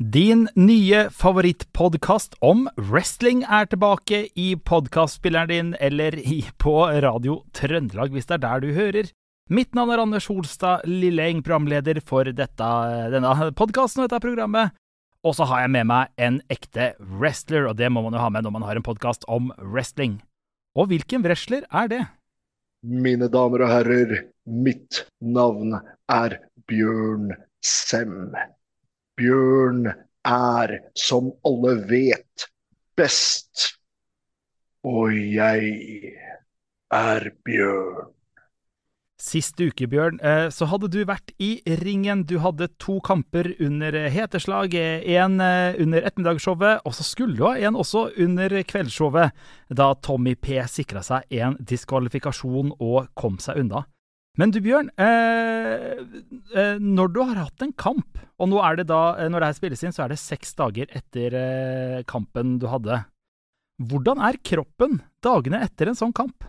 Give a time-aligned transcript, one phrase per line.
[0.00, 6.14] Din nye favorittpodkast om wrestling er tilbake i podkastspilleren din eller
[6.56, 6.72] på
[7.04, 9.10] Radio Trøndelag, hvis det er der du hører.
[9.52, 12.68] Mitt navn er Anders Holstad Lilleeng, programleder for dette,
[13.12, 14.72] denne podkasten og dette programmet.
[15.20, 18.30] Og så har jeg med meg en ekte wrestler, og det må man jo ha
[18.32, 20.22] med når man har en podkast om wrestling.
[20.80, 22.00] Og hvilken wrestler er det?
[22.88, 24.16] Mine damer og herrer,
[24.48, 25.76] mitt navn
[26.08, 26.38] er
[26.72, 28.32] Bjørn Sem.
[29.20, 29.90] Bjørn
[30.26, 32.46] er, som alle vet,
[32.96, 33.74] best.
[34.86, 36.14] Og jeg
[36.90, 38.08] er Bjørn.
[39.20, 41.50] Sist uke, Bjørn, eh, så hadde du vært i
[41.82, 42.22] ringen.
[42.24, 44.72] Du hadde to kamper under heteslag.
[44.72, 49.36] En eh, under ettermiddagsshowet, og så skulle du ha en også under kveldsshowet,
[49.68, 53.84] da Tommy P sikra seg en diskvalifikasjon og kom seg unna.
[54.38, 56.02] Men du Bjørn, eh,
[56.54, 59.48] eh, når du har hatt en kamp, og nå er det da, eh, når det
[59.50, 63.02] her spilles inn, så er det seks dager etter eh, kampen du hadde.
[63.90, 66.46] Hvordan er kroppen dagene etter en sånn kamp?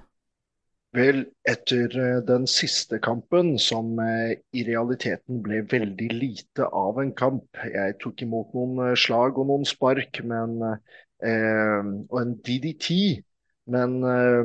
[0.94, 7.14] Vel, etter eh, den siste kampen, som eh, i realiteten ble veldig lite av en
[7.16, 10.60] kamp Jeg tok imot noen slag og noen spark men,
[11.22, 12.88] og en DDT,
[13.72, 14.44] men Eh,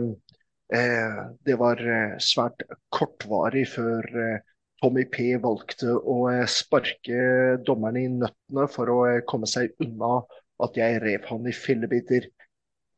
[0.69, 4.41] det var eh, svært kortvarig før eh,
[4.83, 10.19] Tommy P valgte å sparke dommerne i nøttene for å komme seg unna
[10.67, 12.27] at jeg rev han i fillebiter.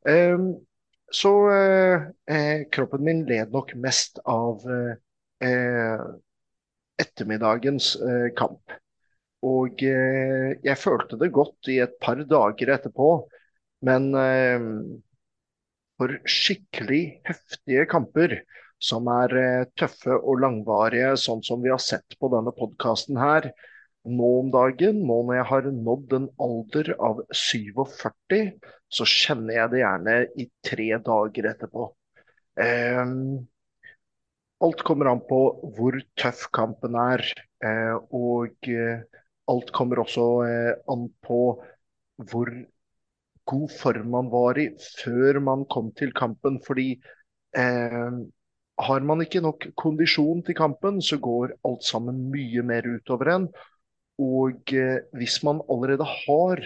[0.08, 0.56] Ehm,
[1.14, 1.32] så
[2.74, 4.66] kroppen min led nok mest av
[7.00, 7.94] ettermiddagens
[8.36, 8.74] kamp.
[9.46, 13.08] Og jeg følte det godt i et par dager etterpå,
[13.88, 14.10] men
[15.98, 18.38] for skikkelig heftige kamper
[18.82, 23.50] som er eh, tøffe og langvarige, sånn som vi har sett på denne podkasten her.
[24.08, 28.54] Nå om dagen, nå når jeg har nådd en alder av 47,
[28.88, 31.88] så kjenner jeg det gjerne i tre dager etterpå.
[32.58, 33.48] Um,
[34.64, 35.40] alt kommer an på
[35.76, 37.26] hvor tøff kampen er,
[37.66, 39.02] eh, og eh,
[39.50, 40.24] alt kommer også
[40.90, 41.42] an på
[42.30, 42.50] hvor
[43.48, 44.68] god form man var i
[45.02, 46.58] før man kom til kampen.
[46.66, 46.90] Fordi
[47.56, 48.18] eh,
[48.88, 53.48] har man ikke nok kondisjon til kampen, så går alt sammen mye mer utover en.
[54.22, 56.62] Og eh, hvis man allerede har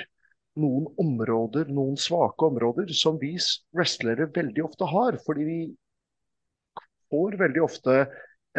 [0.61, 3.37] noen områder, noen svake områder, som vi
[3.77, 5.61] wrestlere veldig ofte har, fordi vi
[7.13, 7.97] får veldig ofte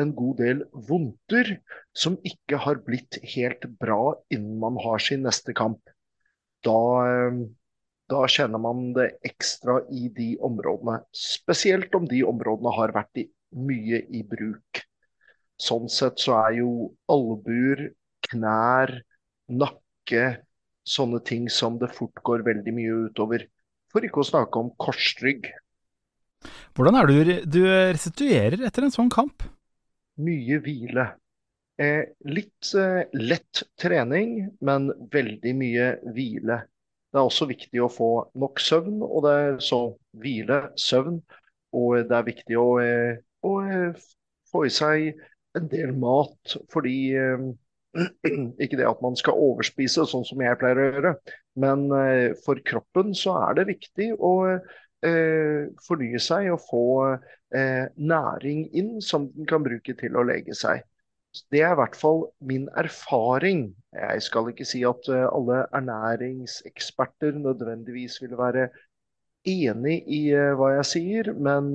[0.02, 1.52] en god del vondter
[1.98, 5.82] som ikke har blitt helt bra innen man har sin neste kamp.
[6.66, 6.80] Da,
[7.10, 7.44] eh,
[8.13, 11.00] da kjenner man det ekstra i de områdene.
[11.18, 14.84] Spesielt om de områdene har vært i, mye i bruk.
[15.62, 16.72] Sånn sett så er jo
[17.12, 17.90] albuer,
[18.29, 18.94] knær,
[19.50, 20.25] nakke
[20.88, 23.47] sånne ting som det fort går veldig mye utover.
[23.94, 25.50] For ikke å snakke om korsrygg.
[26.75, 29.45] Hvordan er det du, du restituerer etter en sånn kamp?
[30.24, 31.07] Mye hvile.
[31.81, 36.59] Eh, litt eh, lett trening, men veldig mye hvile.
[37.13, 38.09] Det er også viktig å få
[38.41, 39.78] nok søvn, og det er så
[40.18, 41.19] hvile, søvn.
[41.78, 44.00] Og det er viktig å, eh, å eh,
[44.50, 45.19] få i seg
[45.53, 47.44] en del mat, fordi eh,
[48.66, 51.12] ikke det at man skal overspise, sånn som jeg pleier å gjøre,
[51.62, 51.85] men
[52.41, 54.31] for kroppen så er det viktig å
[55.85, 56.85] fornye seg og få
[58.01, 60.81] næring inn som den kan bruke til å lege seg.
[61.52, 63.66] Det er i hvert fall min erfaring.
[63.98, 68.68] Jeg skal ikke si at eh, alle ernæringseksperter nødvendigvis vil være
[69.50, 71.74] enig i eh, hva jeg sier, men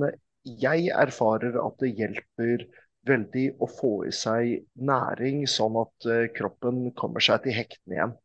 [0.63, 2.65] jeg erfarer at det hjelper
[3.09, 4.55] veldig å få i seg
[4.91, 8.17] næring, sånn at eh, kroppen kommer seg til hektene igjen.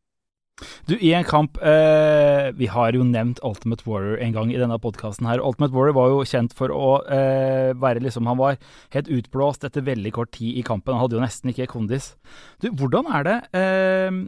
[0.86, 4.78] Du, i en kamp eh, Vi har jo nevnt Ultimate Warrior en gang i denne
[4.78, 5.42] podkasten her.
[5.42, 8.60] Ultimate Warrior var jo kjent for å eh, være liksom Han var
[8.94, 10.94] helt utblåst etter veldig kort tid i kampen.
[10.94, 12.12] Han hadde jo nesten ikke kondis.
[12.62, 14.20] Du, hvordan er det eh,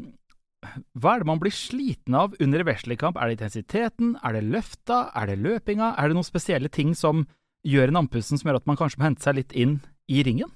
[0.98, 3.20] Hva er det man blir sliten av under en wrestlingkamp?
[3.20, 4.16] Er det intensiteten?
[4.26, 5.06] Er det løfta?
[5.14, 5.94] Er det løpinga?
[5.94, 7.26] Er det noen spesielle ting som
[7.66, 9.78] gjør en andpusten som gjør at man kanskje må hente seg litt inn
[10.10, 10.50] i ringen?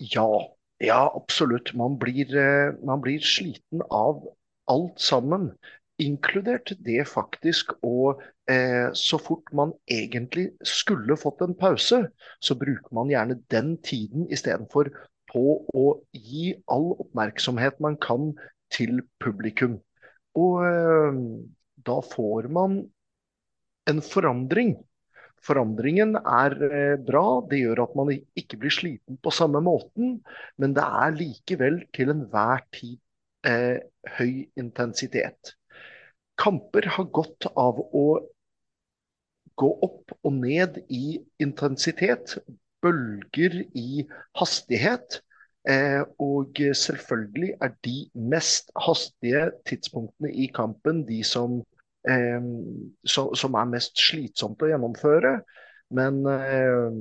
[0.00, 0.28] Ja,
[0.80, 1.74] ja, absolutt.
[1.74, 4.24] Man blir, eh, man blir sliten av
[4.66, 5.50] alt sammen.
[6.00, 8.16] Inkludert det faktisk å
[8.50, 12.00] eh, Så fort man egentlig skulle fått en pause,
[12.40, 14.90] så bruker man gjerne den tiden istedenfor
[15.30, 18.32] på å gi all oppmerksomhet man kan
[18.74, 19.78] til publikum.
[20.34, 21.20] Og eh,
[21.86, 22.80] da får man
[23.86, 24.74] en forandring
[25.44, 30.18] Forandringen er eh, bra, det gjør at man ikke blir sliten på samme måten,
[30.60, 32.98] men det er likevel til enhver tid
[33.48, 33.80] eh,
[34.18, 35.54] høy intensitet.
[36.40, 38.04] Kamper har godt av å
[39.60, 42.38] gå opp og ned i intensitet,
[42.84, 44.06] bølger i
[44.40, 45.20] hastighet.
[45.68, 51.60] Eh, og selvfølgelig er de mest hastige tidspunktene i kampen de som,
[52.08, 52.40] eh,
[53.04, 55.40] som, som er mest slitsomt å gjennomføre.
[55.96, 57.00] Men eh,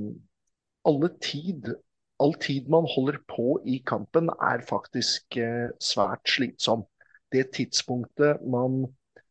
[0.90, 1.70] alle tid,
[2.20, 6.86] all tid man holder på i kampen, er faktisk eh, svært slitsom.
[7.34, 8.82] Det tidspunktet man,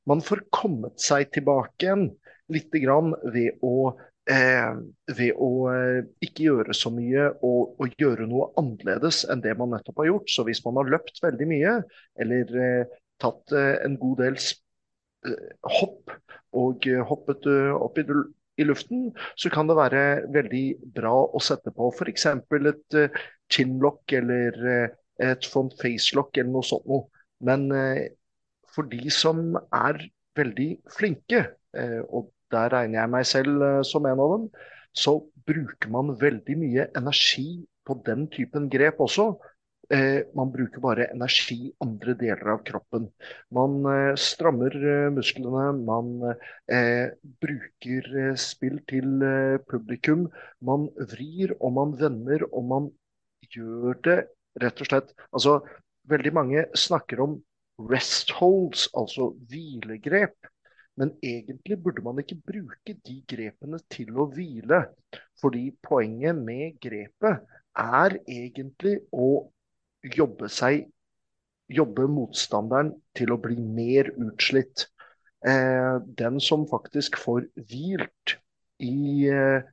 [0.07, 2.11] man får kommet seg tilbake igjen
[2.53, 3.91] lite grann ved å,
[4.31, 4.71] eh,
[5.19, 9.75] ved å eh, ikke gjøre så mye og, og, gjøre noe annerledes enn det man
[9.75, 10.33] nettopp har gjort.
[10.33, 11.75] Så hvis man har løpt veldig mye,
[12.23, 14.41] eller eh, tatt eh, en god del
[15.79, 16.13] hopp
[16.57, 18.05] og eh, hoppet opp i,
[18.59, 20.05] i, luften, så kan det være
[20.35, 20.65] veldig
[20.97, 22.27] bra å sette på f.eks.
[22.31, 22.99] et
[23.53, 24.89] chinlock eller
[25.19, 27.07] et front face-lock eller noe sånt noe.
[27.45, 27.69] Men
[28.75, 30.01] for de som er
[30.39, 31.45] veldig flinke,
[32.11, 34.49] og der regner jeg meg selv eh, som en av dem,
[34.97, 35.19] så
[35.49, 39.31] bruker man veldig mye energi på den typen grep også.
[39.89, 43.07] Eh, man bruker bare energi i andre deler av kroppen.
[43.57, 46.11] Man eh, strammer eh, musklene, man
[46.69, 49.25] eh, bruker eh, spill til
[49.71, 50.27] publikum.
[50.61, 52.91] Man vrir og man vender, og man
[53.49, 54.19] gjør det
[54.61, 55.59] rett og slett Altså,
[56.13, 57.41] veldig mange snakker om
[57.89, 60.37] rest holds, altså hvilegrep.
[61.01, 64.85] Men egentlig burde man ikke bruke de grepene til å hvile.
[65.41, 67.47] Fordi poenget med grepet
[67.79, 69.47] er egentlig å
[70.17, 70.87] jobbe seg
[71.69, 74.87] Jobbe motstanderen til å bli mer utslitt.
[75.45, 78.39] Eh, den som faktisk får hvilt
[78.81, 79.67] i eh,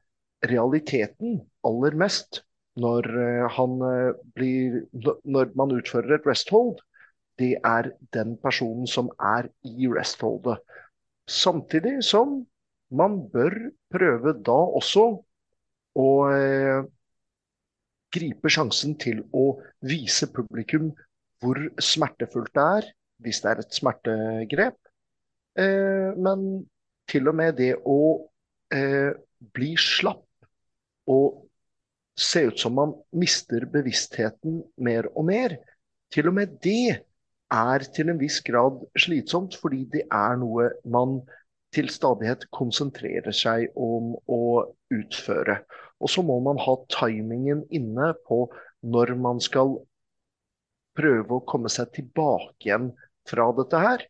[0.43, 2.41] realiteten aller mest
[2.75, 4.81] når, eh, eh, blir,
[5.23, 6.83] når man utfører et resthold,
[7.39, 10.59] det er den personen som er i restholdet.
[11.31, 12.41] Samtidig som
[12.91, 13.55] man bør
[13.91, 15.07] prøve da også
[15.95, 16.09] å
[18.15, 20.91] eh, gripe sjansen til å vise publikum
[21.43, 22.87] hvor smertefullt det er,
[23.23, 24.77] hvis det er et smertegrep.
[25.59, 26.65] Eh, men
[27.07, 27.99] til og med det å
[28.73, 29.11] eh,
[29.55, 30.23] bli slapp
[31.11, 31.43] og
[32.15, 35.57] se ut som man mister bevisstheten mer og mer,
[36.11, 37.01] til og med det
[37.51, 41.19] er til en viss grad slitsomt, fordi det er noe man
[41.75, 44.63] til stadighet konsentrerer seg om å
[44.95, 45.59] utføre.
[46.03, 48.45] Og så må man ha timingen inne på
[48.85, 49.77] når man skal
[50.95, 52.91] prøve å komme seg tilbake igjen
[53.27, 54.05] fra dette her.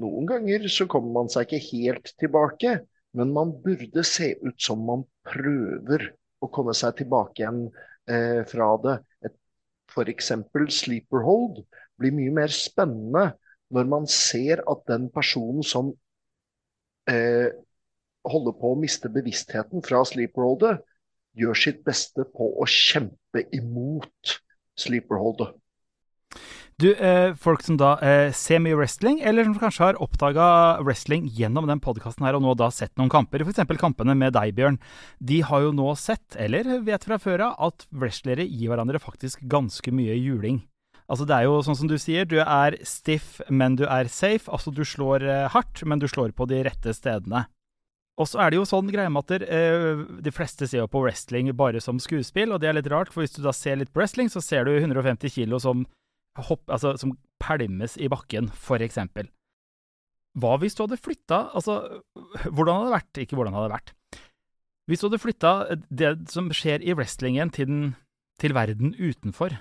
[0.00, 2.80] Noen ganger så kommer man seg ikke helt tilbake,
[3.16, 6.06] men man burde se ut som man prøver
[6.40, 7.64] å komme seg tilbake igjen
[8.10, 8.96] eh, fra det.
[9.90, 10.30] F.eks.
[10.70, 11.64] sleeper hold
[11.98, 13.32] blir mye mer spennende
[13.74, 15.90] når man ser at den personen som
[17.10, 17.50] eh,
[18.26, 20.80] holder på å miste bevisstheten fra sleeperholdet,
[21.38, 24.38] gjør sitt beste på å kjempe imot
[24.80, 25.56] sleeperholdet.
[26.80, 30.46] Du, eh, folk som da eh, ser mye wrestling, eller som kanskje har oppdaga
[30.80, 33.66] wrestling gjennom den podkasten her, og nå da sett noen kamper, f.eks.
[33.82, 34.78] kampene med deg, Bjørn,
[35.20, 39.44] de har jo nå sett, eller vet fra før av, at wrestlere gir hverandre faktisk
[39.44, 40.62] ganske mye juling.
[41.10, 44.46] Altså Det er jo sånn som du sier, du er stiff, men du er safe.
[44.48, 47.48] Altså du slår eh, hardt, men du slår på de rette stedene.
[48.20, 51.48] Og så er det jo sånn greie at eh, de fleste ser jo på wrestling
[51.56, 54.28] bare som skuespill, og det er litt rart, for hvis du da ser litt wrestling,
[54.28, 55.86] så ser du 150 kilo som,
[56.36, 59.30] hopp, altså, som pælmes i bakken, for eksempel.
[60.38, 61.80] Hva hvis du hadde flytta Altså,
[62.44, 63.18] hvordan hadde det vært?
[63.18, 63.88] Ikke hvordan hadde det vært.
[64.86, 65.54] Hvis du hadde flytta
[65.90, 67.82] det som skjer i wrestlingen, til, den,
[68.42, 69.56] til verden utenfor,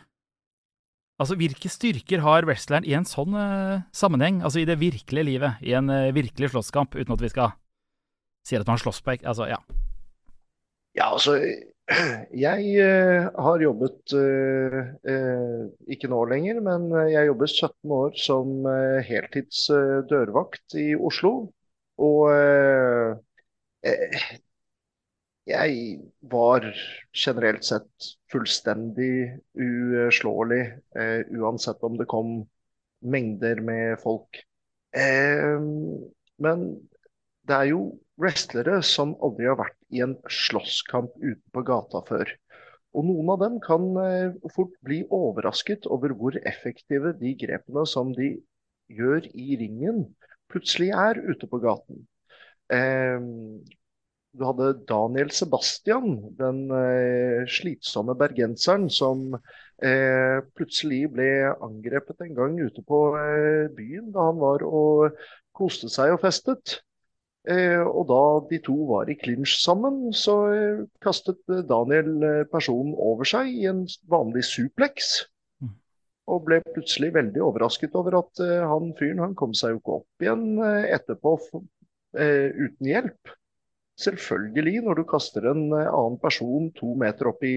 [1.19, 5.57] Altså, Hvilke styrker har wrestleren i en sånn uh, sammenheng, altså i det virkelige livet,
[5.59, 7.57] i en uh, virkelig slåsskamp, uten at vi skal
[8.50, 9.60] si at man slåss på Altså, ja.
[10.98, 11.38] Ja, altså
[12.46, 14.13] Jeg uh, har jobbet
[15.89, 18.68] Ikke nå lenger, men jeg jobber 17 år som
[19.06, 19.65] heltids
[20.10, 21.50] dørvakt i Oslo.
[22.00, 22.29] Og
[25.50, 25.72] jeg
[26.32, 26.68] var
[27.15, 30.62] generelt sett fullstendig uslåelig,
[31.41, 32.36] uansett om det kom
[33.01, 34.44] mengder med folk.
[36.39, 36.65] Men
[37.50, 37.82] det er jo
[38.19, 42.31] wrestlere som aldri har vært i en slåsskamp ute på gata før.
[42.97, 48.13] Og noen av dem kan eh, fort bli overrasket over hvor effektive de grepene som
[48.17, 48.33] de
[48.89, 50.07] gjør i ringen,
[50.49, 52.07] plutselig er ute på gaten.
[52.73, 53.19] Eh,
[54.29, 62.59] du hadde Daniel Sebastian, den eh, slitsomme bergenseren som eh, plutselig ble angrepet en gang
[62.61, 62.99] ute på
[63.77, 65.17] byen da han var og
[65.57, 66.79] koste seg og festet.
[67.50, 72.94] Eh, og da de to var i clinch sammen, så eh, kastet Daniel eh, personen
[72.94, 75.24] over seg i en vanlig suplex.
[75.63, 75.74] Mm.
[76.29, 80.25] Og ble plutselig veldig overrasket over at han fyren han kom seg jo ikke opp
[80.25, 81.36] igjen etterpå
[82.13, 83.32] uten hjelp.
[84.00, 87.56] Selvfølgelig, når du kaster en annen person to meter opp i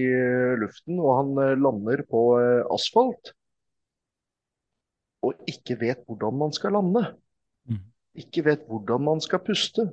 [0.59, 2.23] luften, og han lander på
[2.73, 3.31] asfalt,
[5.23, 7.05] og ikke vet hvordan man skal lande,
[7.63, 7.79] Mm.
[8.19, 9.87] Ikke vet hvordan man skal puste,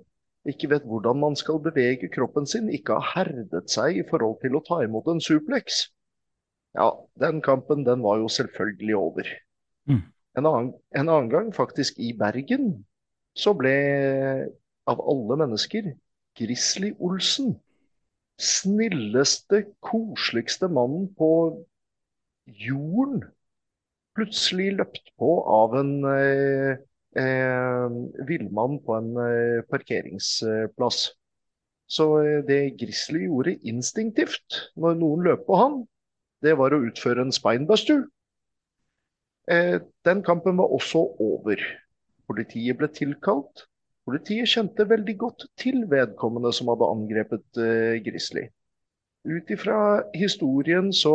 [0.49, 4.57] ikke vet hvordan man skal bevege kroppen sin, ikke har herdet seg i forhold til
[4.57, 5.87] å ta imot en suplex,
[6.79, 9.31] ja, den kampen den var jo selvfølgelig over.
[9.91, 10.05] Mm.
[10.39, 12.85] En annen, en annen gang, faktisk i Bergen,
[13.35, 13.75] så ble
[14.91, 15.91] av alle mennesker
[16.39, 17.57] Grizzly Olsen.
[18.41, 21.31] Snilleste, koseligste mannen på
[22.47, 23.25] jorden.
[24.17, 26.79] Plutselig løpt på av en eh,
[27.19, 27.97] eh,
[28.29, 31.01] villmann på en eh, parkeringsplass.
[31.91, 35.83] Så eh, det Grizzly gjorde instinktivt når noen løp på han,
[36.45, 38.05] det var å utføre en spinebuster.
[39.51, 41.61] Eh, den kampen var også over.
[42.31, 43.67] Politiet ble tilkalt.
[44.09, 48.47] Politiet kjente veldig godt til vedkommende som hadde angrepet eh, Grizzly.
[49.29, 51.15] Ut ifra historien så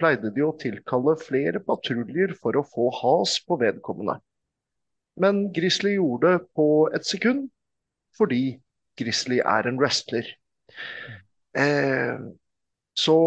[0.00, 4.18] pleide de å tilkalle flere patruljer for å få has på vedkommende.
[5.20, 7.48] Men Grizzly gjorde det på et sekund,
[8.18, 8.58] fordi
[8.98, 10.26] Grizzly er en wrestler.
[11.54, 12.18] Eh,
[12.98, 13.18] så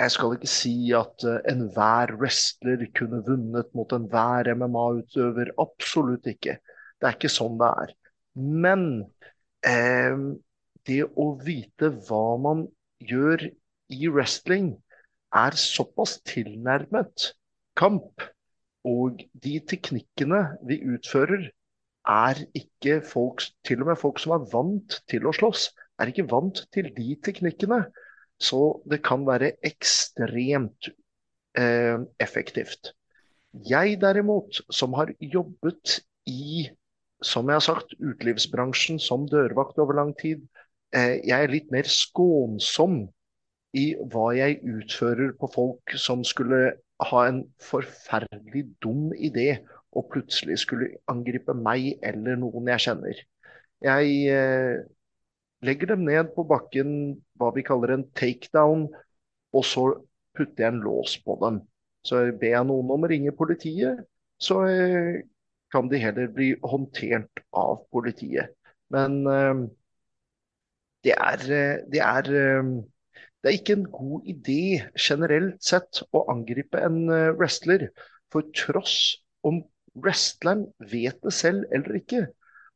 [0.00, 5.52] jeg skal ikke si at uh, enhver wrestler kunne vunnet mot enhver MMA-utøver.
[5.60, 6.56] Absolutt ikke.
[7.00, 7.92] Det er ikke sånn det er.
[8.38, 8.84] Men
[9.66, 10.16] eh,
[10.86, 12.64] det å vite hva man
[13.02, 13.48] gjør
[13.90, 14.72] i wrestling,
[15.34, 17.32] er såpass tilnærmet
[17.78, 18.24] kamp.
[18.88, 21.50] Og de teknikkene vi utfører,
[22.08, 25.68] er ikke folk, til og med folk som er vant til å slåss,
[26.00, 27.82] er ikke vant til de teknikkene.
[28.40, 30.88] Så det kan være ekstremt
[31.60, 32.94] eh, effektivt.
[33.68, 36.70] Jeg derimot, som har jobbet i,
[37.20, 40.46] som jeg har sagt, utelivsbransjen som dørvakt over lang tid,
[40.96, 43.02] eh, jeg er litt mer skånsom
[43.76, 46.78] i hva jeg utfører på folk som skulle
[47.08, 49.60] ha en forferdelig dum idé
[49.96, 53.22] og plutselig skulle angripe meg eller noen jeg kjenner.
[53.82, 54.82] Jeg eh,
[55.66, 56.92] legger dem ned på bakken,
[57.40, 58.86] hva vi kaller en takedown,
[59.56, 59.86] og så
[60.36, 61.62] putter jeg en lås på dem.
[62.06, 64.04] Så ber jeg noen om å ringe politiet,
[64.40, 65.20] så eh,
[65.72, 68.54] kan de heller bli håndtert av politiet.
[68.92, 69.66] Men eh,
[71.06, 72.72] det er, eh, det er eh,
[73.40, 74.62] det er ikke en god idé
[75.00, 77.88] generelt sett å angripe en eh, wrestler.
[78.30, 78.96] For tross
[79.46, 79.62] om
[79.98, 82.26] wrestleren vet det selv eller ikke,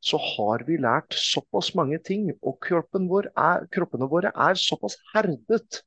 [0.05, 2.31] så har vi lært såpass mange ting.
[2.41, 5.83] Og kroppen vår er, kroppene våre er såpass herdet,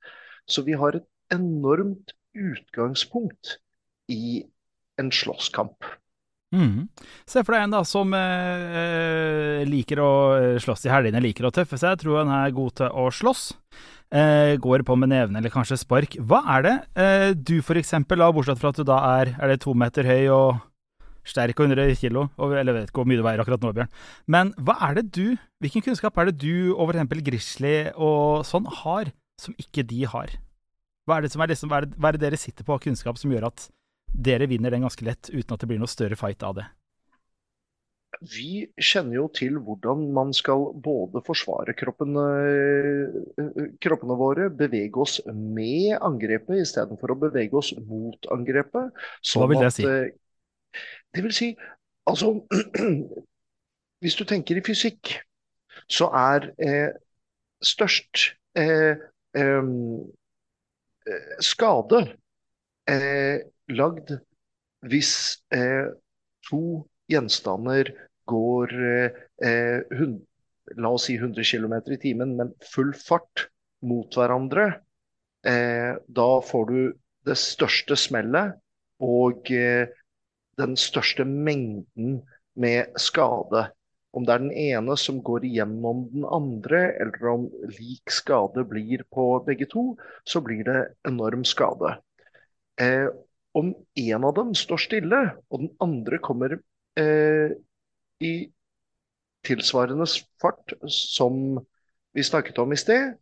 [0.47, 3.57] så vi har et enormt utgangspunkt
[4.13, 4.45] i
[5.01, 5.89] en slåsskamp.
[6.55, 6.85] Mm.
[7.27, 10.11] Se for deg en da som eh, liker å
[10.63, 13.49] slåss i helgene, liker å tøffe seg, tror han er god til å slåss.
[14.07, 16.15] Eh, går på med nevene eller kanskje spark.
[16.23, 19.73] Hva er det eh, du eksempel, bortsett fra at du da er, er det to
[19.75, 20.61] meter høy og
[21.27, 23.73] sterk og 100 kilo, og, eller jeg vet ikke hvor mye du veier akkurat nå,
[23.75, 23.91] Bjørn.
[24.31, 28.69] Men hva er det du, hvilken kunnskap er det du over eksempel Grizzly og sånn
[28.79, 29.11] har,
[29.41, 30.37] som ikke de har?
[31.03, 32.77] Hva er det, som er liksom, hva er det, hva er det dere sitter på
[32.77, 33.67] av kunnskap som gjør at
[34.07, 36.69] dere vinner den ganske lett, uten at det blir noe større fight av det?
[38.23, 42.23] Vi kjenner jo til hvordan man skal både forsvare kroppene,
[43.83, 48.95] kroppene våre, bevege oss med angrepet istedenfor å bevege oss mot angrepet.
[49.21, 49.85] Sånn Hva vil det si?
[49.85, 50.81] At,
[51.13, 51.51] det vil si,
[52.09, 52.33] altså
[54.03, 55.15] Hvis du tenker i fysikk,
[55.89, 56.91] så er eh,
[57.65, 58.99] størst eh,
[59.33, 59.71] eh,
[61.41, 62.03] skade
[63.73, 64.13] lagd
[64.87, 65.11] hvis
[66.47, 66.59] to
[67.11, 67.91] gjenstander
[68.27, 68.73] går
[69.43, 70.21] eh, hund,
[70.75, 73.47] la oss si 100 km i timen, men full fart
[73.87, 74.67] mot hverandre,
[75.47, 76.79] eh, da får du
[77.27, 78.57] det største smellet
[79.03, 79.87] og eh,
[80.57, 82.21] den største mengden
[82.57, 83.67] med skade.
[84.15, 87.45] Om det er den ene som går igjennom den andre, eller om
[87.75, 89.91] lik skade blir på begge to,
[90.25, 91.97] så blir det enorm skade.
[92.81, 93.11] Eh,
[93.57, 95.21] om en av dem står stille,
[95.51, 96.57] og den andre kommer
[96.97, 97.53] eh,
[98.23, 98.33] i
[99.47, 100.07] tilsvarende
[100.41, 101.59] fart som
[102.13, 103.13] vi snakket om i sted,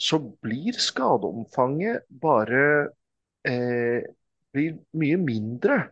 [0.00, 2.62] så blir skadeomfanget bare
[3.44, 4.00] eh,
[4.52, 5.82] blir mye mindre.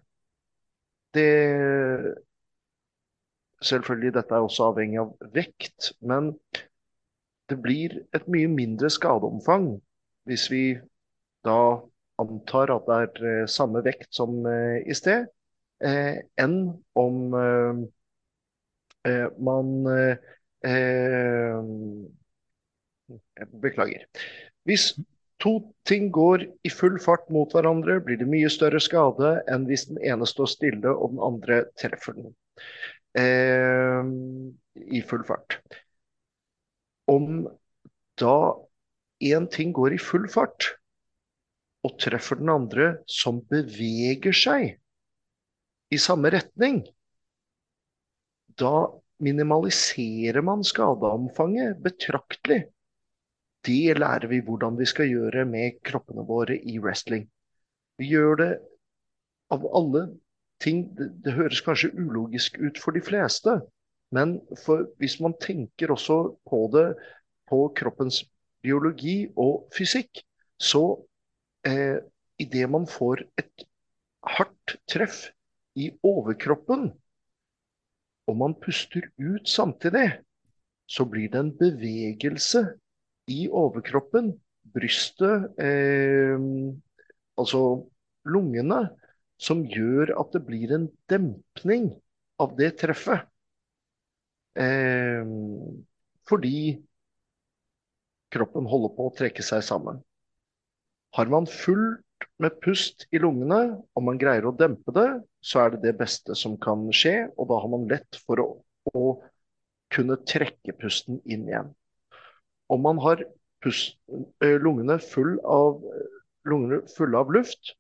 [1.14, 1.28] Det
[3.58, 6.30] Selvfølgelig, dette er også avhengig av vekt, men
[7.50, 9.72] det blir et mye mindre skadeomfang
[10.28, 10.62] hvis vi
[11.46, 11.56] da
[12.22, 15.26] antar at det er eh, samme vekt som eh, i sted,
[15.80, 16.58] enn
[16.98, 17.18] om
[19.38, 19.68] man
[23.62, 24.04] Beklager.
[24.68, 24.90] Hvis
[25.40, 25.52] to
[25.88, 30.00] ting går i full fart mot hverandre, blir det mye større skade enn hvis den
[30.02, 32.34] ene står stille og den andre treffer den
[33.18, 34.10] eh,
[34.98, 35.60] i full fart.
[37.08, 37.46] Om
[38.20, 38.36] da
[39.24, 40.74] én ting går i full fart
[41.86, 44.74] og treffer den andre som beveger seg
[45.90, 46.82] i samme retning,
[48.58, 48.88] da
[49.22, 52.64] minimaliserer man skadeomfanget betraktelig.
[53.66, 57.26] Det lærer vi hvordan vi skal gjøre med kroppene våre i wrestling.
[57.98, 58.52] Vi gjør det
[59.50, 60.04] av alle
[60.62, 63.58] ting det, høres kanskje ulogisk ut for de fleste,
[64.14, 64.38] men
[64.98, 66.18] hvis man tenker også
[66.48, 66.86] på det
[67.48, 68.22] på kroppens
[68.62, 70.22] biologi og fysikk,
[70.58, 70.82] så
[71.66, 71.98] eh,
[72.38, 73.66] idet man får et
[74.26, 75.28] hardt treff
[75.78, 76.88] i overkroppen,
[78.28, 80.08] og man puster ut samtidig,
[80.88, 82.64] så blir det en bevegelse
[83.28, 84.32] i overkroppen,
[84.74, 86.36] brystet, eh,
[87.38, 87.62] altså
[88.28, 88.82] lungene,
[89.38, 91.92] som gjør at det blir en dempning
[92.42, 93.28] av det treffet.
[94.58, 95.24] Eh,
[96.28, 96.58] fordi
[98.34, 100.02] kroppen holder på å trekke seg sammen.
[101.16, 102.02] Har man fullt
[102.42, 105.08] med pust i lungene, og man greier å dempe det,
[105.44, 108.48] så er det det beste som kan skje, og da har man lett for å,
[108.92, 109.04] å
[109.94, 111.72] kunne trekke pusten inn igjen.
[112.68, 113.24] Om man har
[113.64, 113.96] pust,
[114.44, 115.82] eh, lungene, full av,
[116.48, 116.82] lungene
[117.18, 117.74] av luft,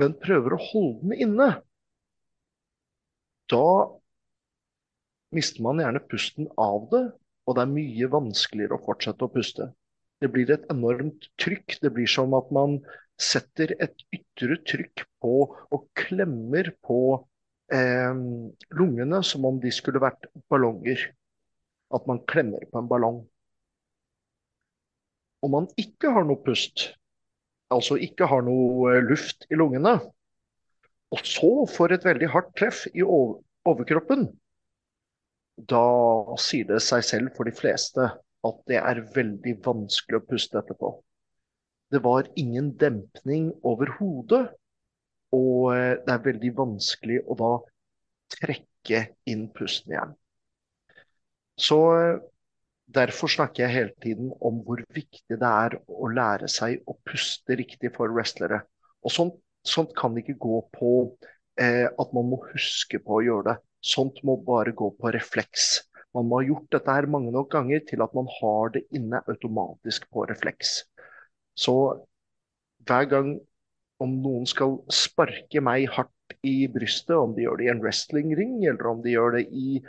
[0.00, 1.50] men prøver å holde den inne,
[3.52, 3.66] da
[5.36, 7.04] mister man gjerne pusten av det,
[7.48, 9.72] og det er mye vanskeligere å fortsette å puste.
[10.22, 11.80] Det blir et enormt trykk.
[11.82, 12.78] Det blir som at man
[13.20, 17.00] setter et ytre trykk på og klemmer på
[17.72, 18.14] eh,
[18.78, 21.10] lungene som om de skulle vært ballonger.
[21.92, 23.20] At man klemmer på en ballong.
[25.42, 26.92] Om man ikke har noe pust,
[27.72, 29.98] altså ikke har noe eh, luft i lungene,
[31.12, 34.30] og så får et veldig hardt treff i overkroppen,
[35.68, 35.84] da
[36.40, 38.06] sier det seg selv for de fleste
[38.42, 40.94] at det er veldig vanskelig å puste etterpå.
[41.92, 44.46] Det var ingen dempning overhodet,
[45.36, 47.52] og eh, det er veldig vanskelig å da
[48.32, 50.14] trekke inn pusten igjen.
[51.60, 52.20] Så eh,
[52.92, 57.56] Derfor snakker jeg hele tiden om hvor viktig det er å lære seg å puste
[57.56, 58.58] riktig for wrestlere.
[59.00, 60.90] Og sånt, sånt kan ikke gå på
[61.56, 63.56] eh, at man må huske på å gjøre det.
[63.94, 65.86] Sånt må bare gå på refleks.
[66.12, 69.22] Man må ha gjort dette her mange nok ganger til at man har det inne
[69.24, 70.82] automatisk på refleks.
[71.62, 71.74] Så
[72.88, 73.34] hver gang
[74.02, 78.56] om noen skal sparke meg hardt i brystet, om de gjør det i en wrestlingring
[78.64, 79.82] eller om de gjør det i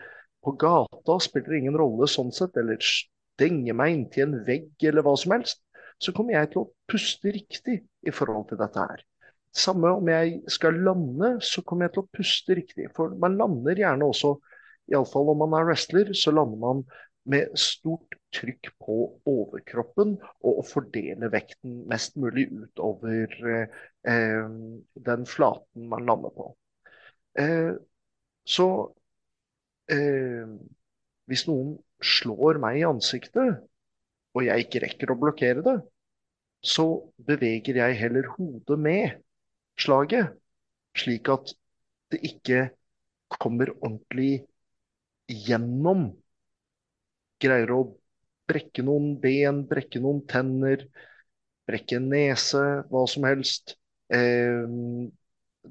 [0.43, 5.15] på gata spiller ingen rolle sånn sett, eller stenge meg inntil en vegg eller hva
[5.19, 5.61] som helst,
[6.03, 9.03] så kommer jeg til å puste riktig i forhold til dette her.
[9.53, 12.89] Samme om jeg skal lande, så kommer jeg til å puste riktig.
[12.97, 14.33] For man lander gjerne også,
[14.91, 16.81] iallfall om man er wrestler, så lander man
[17.29, 18.97] med stort trykk på
[19.29, 24.49] overkroppen og å fordele vekten mest mulig utover eh,
[25.07, 26.49] den flaten man lander på.
[27.39, 27.71] Eh,
[28.43, 28.67] så
[29.91, 30.51] eh,
[31.31, 33.63] hvis noen slår meg i ansiktet,
[34.33, 35.77] og jeg ikke rekker å blokkere det,
[36.63, 36.85] så
[37.27, 39.19] beveger jeg heller hodet med
[39.79, 40.31] slaget,
[40.97, 41.53] slik at
[42.13, 42.67] det ikke
[43.33, 44.43] kommer ordentlig
[45.27, 46.11] gjennom.
[47.43, 47.81] Greier å
[48.49, 50.85] brekke noen ben, brekke noen tenner,
[51.67, 53.75] brekke en nese, hva som helst.
[54.13, 54.65] Eh,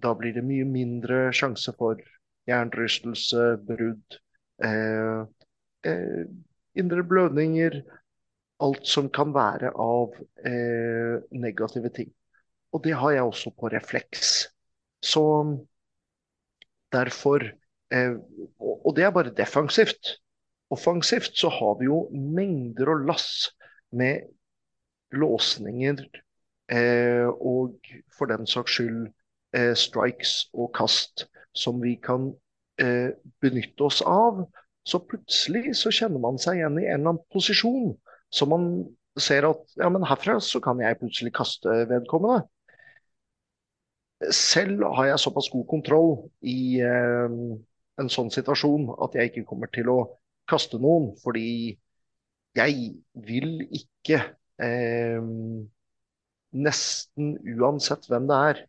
[0.05, 2.01] da blir det mye mindre sjanse for
[2.49, 4.19] hjernerystelse, brudd,
[4.65, 5.25] eh,
[5.85, 6.25] eh,
[6.75, 7.83] indre blødninger.
[8.63, 10.15] Alt som kan være av
[10.47, 12.13] eh, negative ting.
[12.73, 14.47] Og det har jeg også på refleks.
[15.03, 15.23] Så
[16.93, 17.43] derfor
[17.91, 18.15] eh,
[18.59, 20.17] Og det er bare defensivt.
[20.73, 23.51] Offensivt så har vi jo mengder og lass
[23.93, 24.31] med
[25.13, 26.01] låsninger
[26.73, 27.77] eh, og
[28.17, 29.03] for den saks skyld
[29.57, 32.31] eh, strikes og kast som vi kan
[32.81, 33.13] eh,
[33.45, 34.47] benytte oss av.
[34.89, 37.93] Så plutselig så kjenner man seg igjen i en eller annen posisjon.
[38.33, 38.73] Så man
[39.21, 42.47] ser at ja, men herfra så kan jeg plutselig kaste vedkommende.
[44.31, 46.13] selv har jeg såpass god kontroll
[46.47, 47.33] i eh,
[48.01, 49.99] en sånn situasjon at jeg ikke kommer til å
[50.51, 51.79] kaste noen, fordi
[52.59, 52.75] jeg
[53.27, 54.19] vil ikke
[54.63, 55.23] eh,
[56.53, 58.63] nesten uansett hvem det er,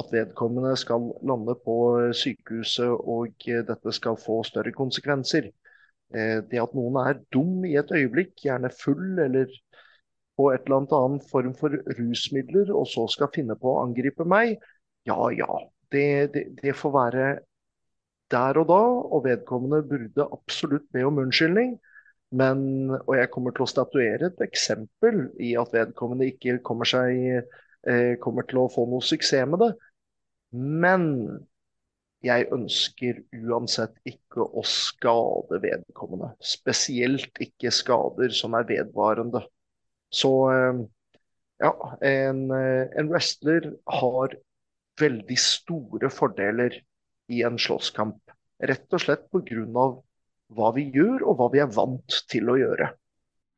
[0.00, 1.76] at vedkommende skal lande på
[2.16, 5.50] sykehuset og dette skal få større konsekvenser.
[6.14, 9.50] Eh, det at noen er dum i et øyeblikk, gjerne full eller
[10.38, 14.56] på et eller annet form for rusmidler, og så skal finne på å angripe meg,
[15.06, 15.50] ja ja.
[15.90, 17.24] Det, det, det får være
[18.30, 18.80] der og da,
[19.14, 21.76] og vedkommende burde absolutt be om unnskyldning.
[22.30, 27.48] Men, og jeg kommer til å statuere et eksempel i at vedkommende ikke kommer, seg,
[27.90, 29.70] eh, kommer til å få noe suksess med det.
[30.54, 31.06] Men
[32.22, 36.34] jeg ønsker uansett ikke å skade vedkommende.
[36.44, 39.42] Spesielt ikke skader som er vedvarende.
[40.14, 40.84] Så eh,
[41.64, 41.72] ja,
[42.12, 44.38] en, eh, en wrestler har
[45.00, 46.78] veldig store fordeler
[47.30, 48.18] i en slåsskamp.
[48.60, 49.86] Rett og slett pga.
[50.50, 52.90] hva vi gjør, og hva vi er vant til å gjøre.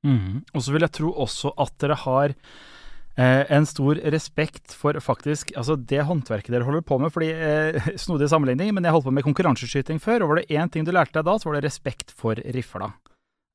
[0.07, 0.43] Mm.
[0.53, 5.55] Og så vil jeg tro også at dere har eh, en stor respekt for faktisk
[5.57, 7.13] altså det håndverket dere holder på med.
[7.15, 10.73] fordi eh, Snodig sammenligning, men jeg holdt på med konkurranseskyting før, og var det én
[10.73, 12.93] ting du lærte deg da, så var det respekt for rifla.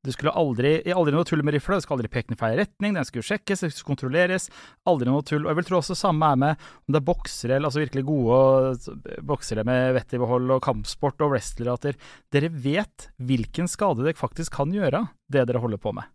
[0.05, 2.93] Du skulle aldri, aldri noe tull med rifla, det skal aldri peke i feil retning,
[2.95, 4.45] den skulle sjekkes, det skulle kontrolleres.
[4.87, 5.43] Aldri noe tull.
[5.43, 9.17] Og jeg vil tro også samme er med om det er boksere, altså virkelig gode
[9.27, 14.19] boksere med vett i behold, og kampsport og wrestlere, at dere vet hvilken skade dere
[14.19, 16.07] faktisk kan gjøre, det dere holder på med.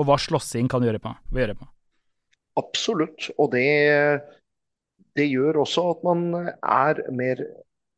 [0.00, 1.12] Og hva slåssing kan gjøre på.
[1.36, 1.68] Gjøre på.
[2.58, 3.28] Absolutt.
[3.36, 3.68] Og det,
[5.16, 7.44] det gjør også at man er mer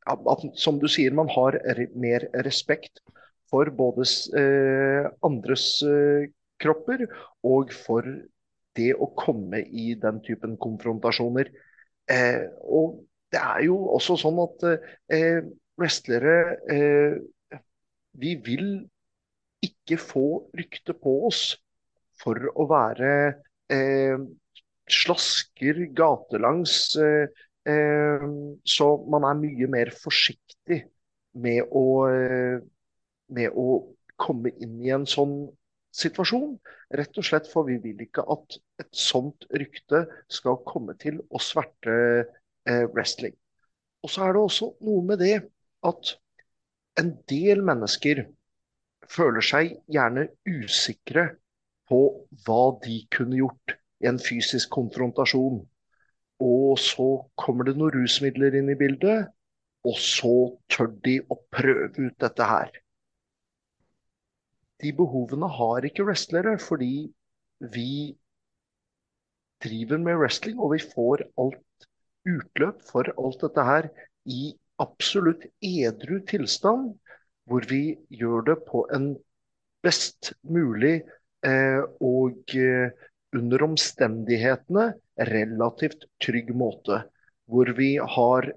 [0.08, 1.58] at, Som du sier, man har
[2.00, 3.02] mer respekt
[3.50, 4.04] for både
[4.38, 6.28] eh, andres eh,
[6.60, 7.06] kropper
[7.46, 8.06] og for
[8.78, 11.50] det å komme i den typen konfrontasjoner.
[12.10, 13.00] Eh, og
[13.32, 14.66] det er jo også sånn at
[15.12, 15.40] eh,
[15.78, 16.36] wrestlere
[16.72, 17.18] eh,
[18.18, 18.70] Vi vil
[19.62, 21.42] ikke få rykte på oss
[22.18, 23.10] for å være
[23.70, 24.16] eh,
[24.88, 26.96] slasker gatelangs.
[28.64, 30.78] så man er mye mer forsiktig
[31.36, 31.82] med å
[33.34, 33.80] med å
[34.18, 35.48] komme inn i en sånn
[35.94, 36.56] situasjon.
[36.98, 41.40] Rett og slett for vi vil ikke at et sånt rykte skal komme til å
[41.42, 43.36] sverte eh, wrestling.
[44.04, 45.36] Og så er det også noe med det
[45.88, 46.14] at
[46.98, 48.26] en del mennesker
[49.08, 51.30] føler seg gjerne usikre
[51.88, 52.00] på
[52.44, 55.62] hva de kunne gjort i en fysisk konfrontasjon.
[56.44, 57.08] Og så
[57.40, 59.30] kommer det noen rusmidler inn i bildet,
[59.86, 60.34] og så
[60.70, 62.70] tør de å prøve ut dette her
[64.82, 67.08] de behovene har ikke wrestlere, fordi
[67.74, 68.14] vi
[69.64, 71.88] driver med wrestling, og vi får alt
[72.28, 73.88] utløp for alt dette her
[74.28, 76.92] i absolutt edru tilstand,
[77.48, 79.12] hvor vi gjør det på en
[79.82, 81.00] best mulig
[81.46, 82.90] eh, og eh,
[83.36, 84.90] under omstendighetene
[85.30, 87.02] relativt trygg måte.
[87.48, 88.50] Hvor vi har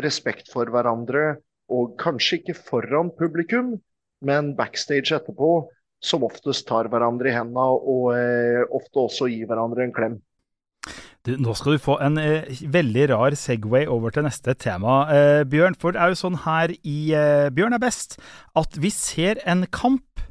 [0.00, 1.38] respekt for hverandre,
[1.68, 3.74] og kanskje ikke foran publikum,
[4.24, 5.68] men backstage etterpå
[6.04, 10.18] som oftest tar hverandre i hendene og eh, ofte også gir hverandre en klem.
[11.26, 15.42] Du, nå skal du få en eh, veldig rar Segway over til neste tema, eh,
[15.50, 15.76] Bjørn.
[15.78, 18.16] For det er jo sånn her i eh, Bjørn er best
[18.58, 20.22] at vi ser en kamp,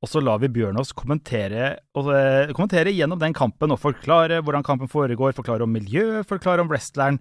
[0.00, 4.40] og så lar vi Bjørn oss kommentere, og, eh, kommentere gjennom den kampen og forklare
[4.40, 7.20] hvordan kampen foregår, forklare om miljøet, forklare om wrestleren,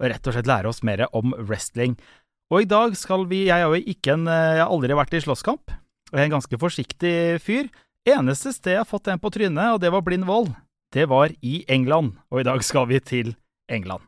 [0.00, 1.94] og rett og slett lære oss mer om wrestling.
[2.54, 5.22] Og i dag skal vi Jeg har jo ikke en Jeg har aldri vært i
[5.24, 5.74] slåsskamp.
[6.12, 7.66] Og jeg er en ganske forsiktig fyr.
[8.06, 10.52] Eneste sted jeg har fått en på trynet, og det var blind vold,
[10.92, 12.12] det var i England.
[12.30, 13.32] Og i dag skal vi til
[13.66, 14.04] England.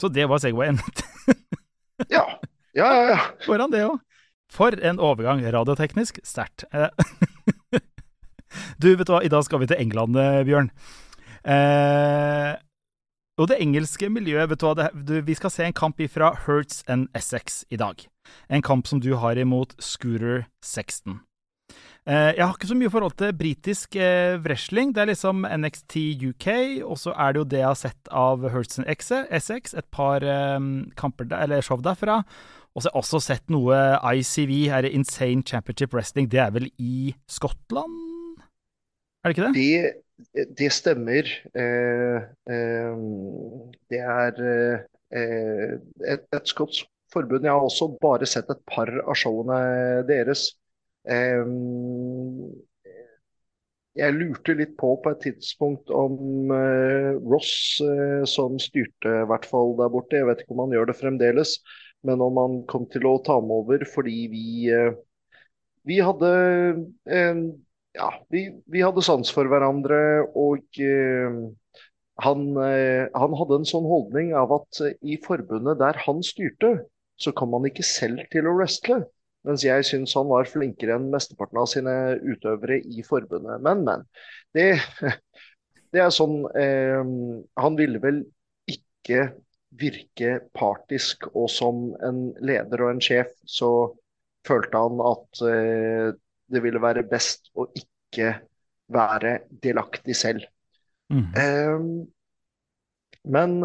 [0.00, 0.78] Så det var Segwayen.
[2.14, 2.22] ja.
[2.76, 3.18] Ja, ja, ja.
[3.44, 3.98] Foran det òg.
[4.52, 5.42] For en overgang.
[5.42, 6.64] Radioteknisk sterkt.
[6.72, 6.88] Eh,
[8.80, 10.70] du, vet du hva, i dag skal vi til England, eh, Bjørn.
[11.42, 12.52] Eh,
[13.36, 16.82] og det engelske miljøet, vet du hva, det, vi skal se en kamp ifra Hertz
[16.88, 18.06] and Essex i dag.
[18.48, 21.20] En kamp som du har imot Scooter Sexton.
[22.06, 24.92] Eh, jeg har ikke så mye forhold til britisk eh, wrestling.
[24.94, 25.96] Det er liksom NXT
[26.30, 26.48] UK,
[26.86, 30.22] og så er det jo det jeg har sett av Hertz and Essex, et par
[30.22, 30.60] eh,
[30.96, 32.22] kamper der, eller show derfra.
[32.76, 33.76] Og så har jeg også sett noe
[34.16, 36.28] ICV, her Insane Championship Wrestling.
[36.30, 37.96] Det er vel i Skottland?
[39.24, 39.54] Er det ikke det?
[39.56, 40.05] Det
[40.58, 41.28] det stemmer.
[41.54, 42.16] Eh,
[42.52, 42.96] eh,
[43.90, 45.74] det er eh,
[46.12, 47.44] et, et skotsk forbund.
[47.44, 49.58] Jeg har også bare sett et par av showene
[50.08, 50.50] deres.
[53.96, 56.50] jeg lurte litt på på et tidspunkt om
[57.30, 57.78] Ross,
[58.28, 61.54] som styrte i hvert fall der borte, jeg vet ikke om han gjør det fremdeles,
[62.02, 64.48] men om han kom til å ta med over fordi vi,
[65.86, 66.32] vi hadde
[67.06, 67.46] en
[67.96, 69.98] ja, vi, vi, hadde sans for hverandre,
[70.36, 71.38] og eh,
[72.24, 76.78] han, eh, han, hadde en sånn holdning av at i forbundet der han styrte,
[77.16, 79.02] så kom han ikke selv til å wrestle.
[79.46, 83.62] Mens jeg syns han var flinkere enn mesteparten av sine utøvere i forbundet.
[83.62, 84.02] Men, men.
[84.56, 84.72] Det,
[85.94, 87.02] det er sånn eh,
[87.62, 88.24] Han ville vel
[88.70, 89.30] ikke
[89.76, 93.70] virke partisk, og som en leder og en sjef så
[94.46, 96.08] følte han at eh,
[96.52, 98.36] det ville være best å ikke
[98.92, 100.44] være delaktig selv.
[101.10, 101.30] Mm.
[101.38, 101.80] Eh,
[103.26, 103.58] men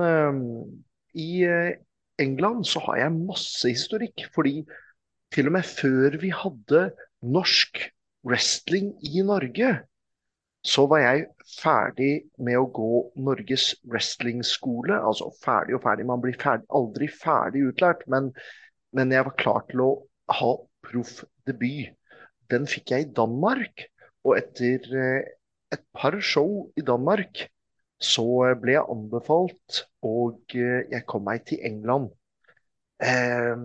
[1.17, 1.75] i eh,
[2.21, 4.61] England så har jeg masse historikk, fordi
[5.33, 6.89] til og med før vi hadde
[7.21, 7.85] norsk
[8.27, 9.71] wrestling i Norge,
[10.61, 11.23] så var jeg
[11.57, 14.93] ferdig med å gå Norges wrestlingskole.
[14.93, 18.03] Altså ferdig og ferdig, man blir ferdig, aldri ferdig utlært.
[18.11, 18.29] Men,
[18.93, 19.89] men jeg var klar til å
[20.37, 20.51] ha
[20.85, 21.95] proffdebut.
[22.51, 23.85] Den fikk jeg i Danmark.
[24.27, 25.31] Og etter eh,
[25.73, 27.47] et par show i Danmark
[28.01, 28.25] så
[28.61, 32.09] ble jeg anbefalt, og eh, jeg kom meg til England.
[33.01, 33.57] Eh,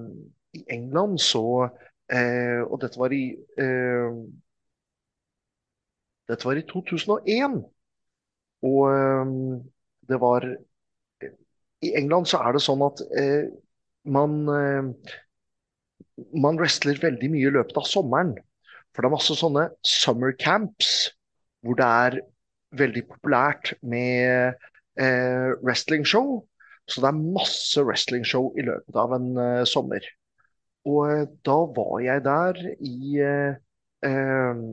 [0.57, 1.43] i England så
[2.13, 3.25] eh, Og dette var i
[3.61, 4.21] eh,
[6.31, 7.59] Dette var i 2001.
[8.67, 9.35] Og eh,
[10.09, 10.49] det var
[11.87, 13.49] I England så er det sånn at eh,
[14.17, 15.15] man eh,
[16.45, 18.35] man wrestler veldig mye i løpet av sommeren.
[18.97, 21.11] For det er masse sånne summer camps
[21.61, 22.15] hvor det er
[22.81, 24.55] veldig populært med
[24.97, 26.39] eh, wrestlingshow.
[26.89, 30.07] Så det er masse wrestlingshow i løpet av en eh, sommer.
[30.89, 33.59] Og eh, da var jeg der i eh,
[34.09, 34.65] eh,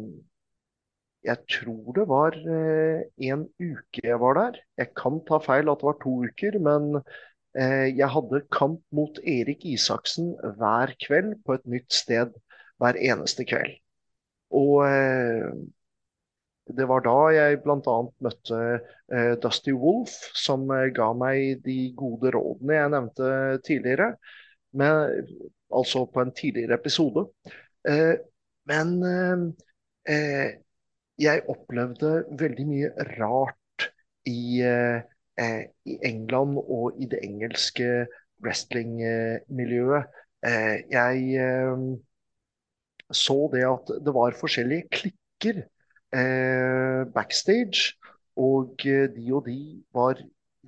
[1.27, 4.63] Jeg tror det var eh, en uke jeg var der.
[4.79, 7.03] Jeg kan ta feil at det var to uker, men
[7.53, 12.33] jeg hadde kamp mot Erik Isaksen hver kveld på et nytt sted
[12.81, 13.82] hver eneste kveld.
[14.53, 15.49] Og eh,
[16.77, 17.97] det var da jeg bl.a.
[18.23, 18.59] møtte
[19.11, 23.33] eh, Dusty Wolf, som ga meg de gode rådene jeg nevnte
[23.67, 24.13] tidligere.
[24.73, 25.25] Men
[25.75, 27.25] altså på en tidligere episode.
[27.87, 28.15] Eh,
[28.65, 29.03] men
[30.09, 30.49] eh,
[31.19, 33.87] jeg opplevde veldig mye rart
[34.29, 38.05] i, eh, i England og i det engelske
[38.43, 40.19] wrestlingmiljøet.
[40.91, 41.37] jeg
[43.17, 45.63] så det at det var forskjellige klikker
[47.13, 47.95] backstage.
[48.37, 49.57] Og de og de
[49.93, 50.19] var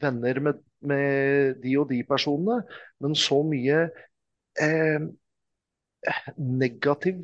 [0.01, 2.63] venner med, med de og de personene.
[3.01, 3.83] Men så mye
[4.61, 5.07] eh,
[6.37, 7.21] negativ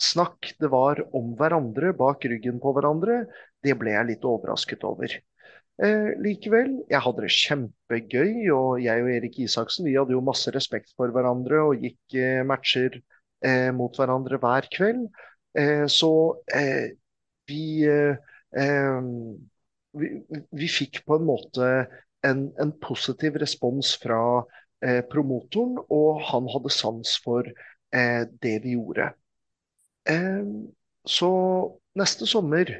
[0.00, 3.24] snakk det var om hverandre bak ryggen på hverandre,
[3.64, 5.14] det ble jeg litt overrasket over.
[5.82, 10.52] Eh, likevel, jeg hadde det kjempegøy, og jeg og Erik Isaksen vi hadde jo masse
[10.54, 13.00] respekt for hverandre og gikk eh, matcher
[13.44, 15.06] eh, mot hverandre hver kveld.
[15.56, 16.12] Eh, så
[16.54, 16.92] eh,
[17.48, 19.00] vi, eh,
[19.96, 20.10] vi,
[20.50, 21.70] vi fikk på en måte
[22.26, 24.20] en, en positiv respons fra
[24.84, 29.12] eh, promotoren, og han hadde sans for eh, det vi gjorde.
[30.08, 30.44] Eh,
[31.06, 31.30] så
[31.98, 32.72] neste sommer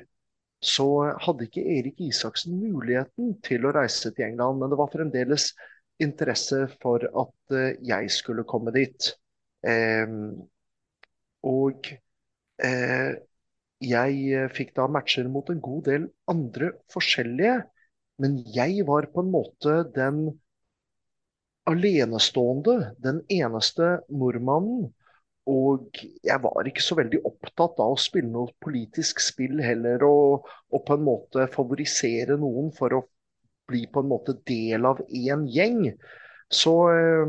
[0.66, 0.86] så
[1.22, 5.50] hadde ikke Erik Isaksen muligheten til å reise til England, men det var fremdeles
[6.02, 9.12] interesse for at eh, jeg skulle komme dit.
[9.66, 10.06] Eh,
[11.46, 11.88] og
[12.64, 13.12] eh,
[13.86, 17.60] jeg fikk da matcher mot en god del andre forskjellige,
[18.22, 20.22] men jeg var på en måte den
[21.66, 24.86] alenestående, den eneste nordmannen.
[25.46, 30.48] Og jeg var ikke så veldig opptatt av å spille noe politisk spill heller, og,
[30.74, 33.04] og på en måte favorisere noen for å
[33.70, 35.84] bli på en måte del av én gjeng.
[36.50, 37.28] Så øh,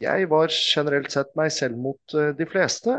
[0.00, 2.94] jeg var generelt sett meg selv mot øh, de fleste,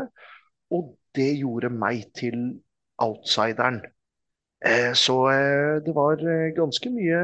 [0.70, 2.60] og det gjorde meg til
[2.98, 3.80] outsideren.
[4.66, 7.22] Eh, så eh, det var eh, ganske mye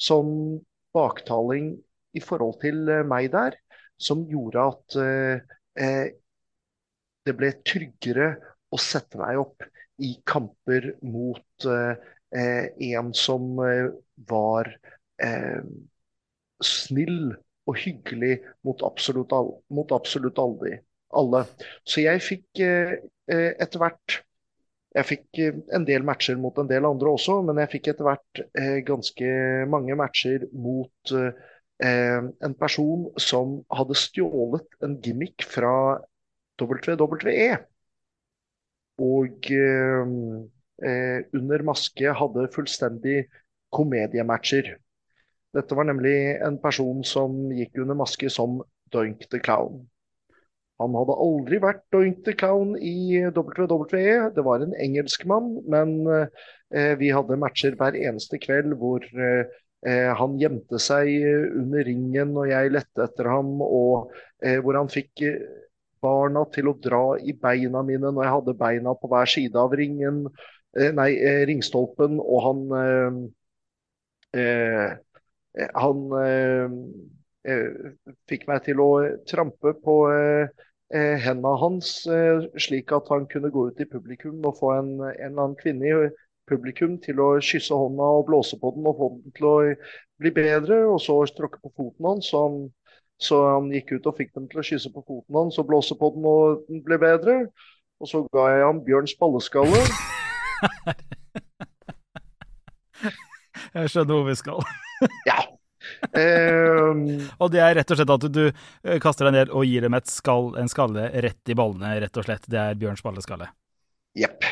[0.00, 0.58] sånn
[0.96, 1.74] baktaling
[2.16, 3.56] i forhold til eh, meg der,
[4.02, 6.06] som gjorde at eh, eh,
[7.26, 8.32] det ble tryggere
[8.72, 9.68] å sette meg opp
[10.02, 11.66] i kamper mot
[12.32, 13.44] en som
[14.32, 14.70] var
[16.66, 17.36] snill
[17.68, 21.44] og hyggelig mot absolutt, alle, mot absolutt alle.
[21.84, 24.22] Så jeg fikk etter hvert
[24.92, 25.38] jeg fikk
[25.72, 28.42] en del matcher mot en del andre også, men jeg fikk etter hvert
[28.88, 29.30] ganske
[29.72, 31.14] mange matcher mot
[31.82, 35.98] Eh, en person som hadde stjålet en gimmick fra
[36.60, 37.48] WWE.
[39.02, 40.12] Og eh,
[40.86, 43.24] eh, under maske hadde fullstendig
[43.74, 44.76] komediematcher.
[45.52, 48.60] Dette var nemlig en person som gikk under maske som
[48.92, 49.82] Doink the Clown.
[50.82, 54.32] Han hadde aldri vært Doink the Clown i WWE.
[54.34, 59.44] Det var en engelskmann, men eh, vi hadde matcher hver eneste kveld hvor eh,
[60.18, 61.10] han gjemte seg
[61.58, 64.12] under ringen og jeg lette etter ham, og
[64.42, 65.38] eh, hvor han fikk eh,
[66.02, 69.74] barna til å dra i beina mine når jeg hadde beina på hver side av
[69.78, 70.24] ringen,
[70.78, 73.30] eh, nei, eh, ringstolpen, og han
[75.52, 76.04] han
[78.30, 78.90] fikk meg til å
[79.28, 84.58] trampe på eh, hendene hans, eh, slik at han kunne gå ut i publikum og
[84.60, 86.10] få en, en eller annen kvinne i
[86.50, 89.56] publikum til å kysse hånda og blåse på den og få den til å
[90.22, 92.30] bli bedre, og så tråkke på foten hans.
[92.30, 92.56] Så han,
[93.22, 95.94] så han gikk ut og fikk dem til å kysse på foten hans og blåse
[95.98, 97.34] på den, og den ble bedre.
[98.02, 99.82] Og så ga jeg ham Bjørns balleskalle.
[103.78, 104.58] jeg skjønner hvor vi skal.
[105.30, 105.40] ja.
[106.14, 107.06] Um,
[107.42, 109.96] og det er rett og slett at du, du kaster deg ned og gir dem
[110.06, 112.46] skall, en skalle rett i ballene, rett og slett.
[112.50, 113.50] Det er Bjørns balleskalle.
[114.18, 114.44] Jepp.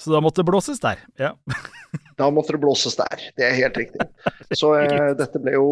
[0.00, 1.00] Så da måtte det blåses der.
[1.20, 1.32] Ja.
[2.18, 3.22] da måtte det blåses der.
[3.38, 4.06] Det er helt riktig.
[4.52, 5.68] Så eh, dette ble jo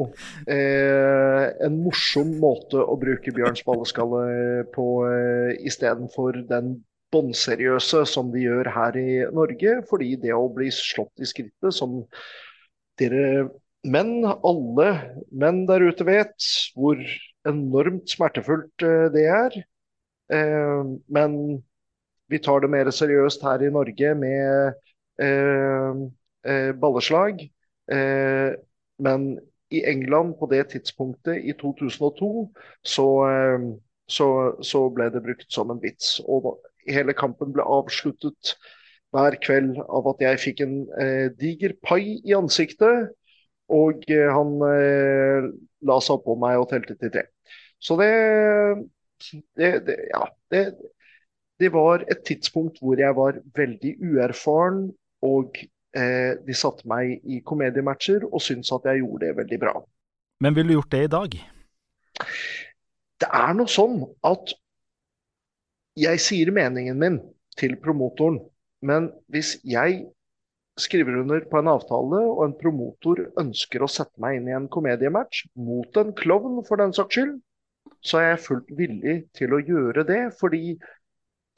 [0.46, 4.22] eh, en morsom måte å bruke Bjørns balleskalle
[4.74, 6.78] på eh, istedenfor den
[7.12, 9.80] bånnseriøse som de gjør her i Norge.
[9.90, 12.00] Fordi det å bli slått i skrittet, som
[13.00, 13.50] dere
[13.82, 14.88] men alle
[15.34, 16.98] menn der ute vet hvor
[17.48, 19.56] enormt smertefullt eh, det er.
[20.32, 21.38] Eh, men
[22.30, 24.78] vi tar det mer seriøst her i Norge med
[25.22, 27.42] eh, balleslag.
[29.02, 29.24] Men
[29.74, 32.28] i England på det tidspunktet, i 2002,
[32.86, 33.06] så,
[34.08, 34.28] så,
[34.62, 36.20] så ble det brukt som en vits.
[36.24, 36.54] Og
[36.88, 38.54] hele kampen ble avsluttet
[39.12, 40.76] hver kveld av at jeg fikk en
[41.40, 43.12] diger pai i ansiktet
[43.70, 45.50] og eh, han eh,
[45.86, 47.26] la seg oppå meg og telte til tre.
[47.82, 48.12] Så det,
[49.58, 50.26] det, det Ja.
[50.52, 50.74] Det,
[51.60, 54.90] det, var et tidspunkt hvor jeg var veldig uerfaren,
[55.22, 55.56] og
[55.96, 59.74] eh, de satte meg i komediematcher og syntes at jeg gjorde det veldig bra.
[60.42, 61.38] Men ville du gjort det i dag?
[63.22, 64.52] Det er noe sånn at
[66.02, 67.20] jeg sier meningen min
[67.56, 68.40] til promotoren,
[68.82, 70.02] men hvis jeg
[70.82, 74.68] skriver under på en avtale, og en promotor ønsker å sette meg inn i en
[74.72, 77.38] komediematch mot en klovn, for den saks skyld,
[78.02, 80.20] så er jeg fullt villig til å gjøre det.
[80.40, 80.76] Fordi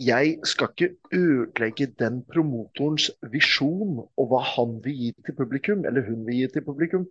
[0.03, 6.07] jeg skal ikke ødelegge den promotorens visjon og hva han vil gi til publikum, eller
[6.09, 7.07] hun vil gi til publikum.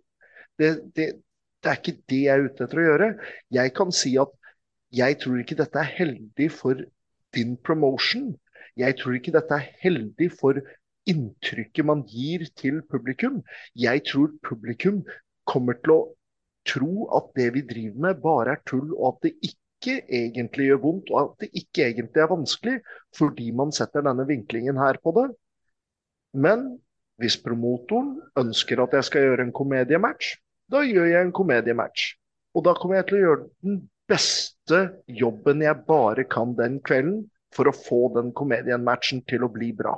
[0.60, 1.08] Det, det,
[1.64, 3.10] det er ikke det jeg er ute etter å gjøre.
[3.56, 4.34] Jeg kan si at
[4.94, 6.84] jeg tror ikke dette er heldig for
[7.34, 8.34] din promotion.
[8.78, 10.60] Jeg tror ikke dette er heldig for
[11.10, 13.42] inntrykket man gir til publikum.
[13.76, 15.02] Jeg tror publikum
[15.48, 16.00] kommer til å
[16.68, 20.80] tro at det vi driver med, bare er tull, og at det ikke egentlig gjør
[20.86, 22.76] vondt, og at det ikke egentlig er vanskelig,
[23.16, 25.28] fordi man setter denne vinklingen her på det.
[26.34, 26.70] Men
[27.20, 30.38] hvis promotoren ønsker at jeg skal gjøre en komediematch,
[30.72, 32.14] da gjør jeg en komediematch.
[32.56, 33.78] Og da kommer jeg til å gjøre den
[34.10, 34.80] beste
[35.20, 39.94] jobben jeg bare kan den kvelden for å få den komedienmatchen til å bli bra.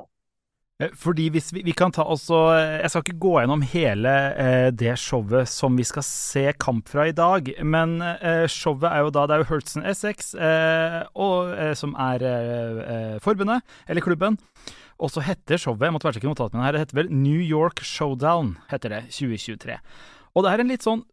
[0.76, 2.36] Eh, fordi hvis vi, vi, kan ta også
[2.82, 7.06] Jeg skal ikke gå gjennom hele eh, det showet som vi skal se kamp fra
[7.08, 11.54] i dag, men eh, showet er jo da Det er jo Hertzen Essex, eh, og,
[11.56, 14.36] eh, som er eh, forbundet, eller klubben.
[15.00, 18.58] Og så heter showet jeg måtte være notatene her, det heter vel New York Showdown,
[18.68, 19.80] heter det, 2023.
[20.36, 21.06] Og det er en litt sånn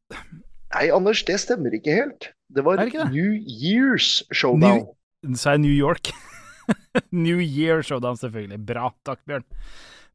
[0.74, 2.32] Nei, Anders, det stemmer ikke helt.
[2.50, 3.12] Det var det det?
[3.14, 4.88] New Years Showdown.
[5.22, 6.10] New, sa jeg New York?
[7.14, 8.60] New Year Showdown, selvfølgelig.
[8.68, 8.90] Bra.
[9.08, 9.46] Takk, Bjørn.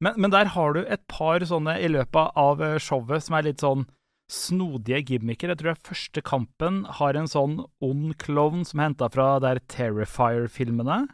[0.02, 3.48] Men, men, der har du et par sånne i løpet av eh, showet som er
[3.48, 3.86] litt sånn
[4.30, 5.50] snodige gimmicker.
[5.50, 9.62] Jeg tror jeg første kampen har en sånn ond klovn som er henta fra der
[9.72, 11.06] Terrifier-filmene.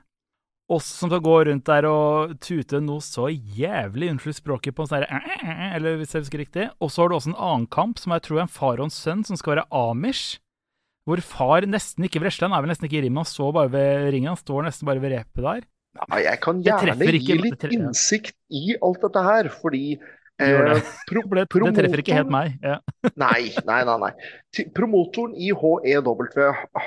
[0.73, 5.05] oss som skal gå rundt der og tute noe så jævlig, unnskyld språket, på sånn
[5.05, 6.71] Eller hvis jeg husker riktig.
[6.81, 8.89] Og så har du også en annen kamp som jeg tror er en far og
[8.89, 10.41] en sønn, som skal være amish.
[11.05, 13.73] Hvor far nesten ikke vresler, han er vel nesten ikke i rimmet, han står bare
[13.75, 15.67] ved ringen, han står nesten bare ved repet der.
[15.95, 19.83] Ja, jeg kan gjerne gi litt innsikt i alt dette her, fordi
[20.43, 22.57] eh, pro det, det, treffer ikke helt meg.
[22.65, 22.81] Ja.
[23.25, 24.11] nei, nei, nei, nei.
[24.77, 26.27] Promotoren i HEW,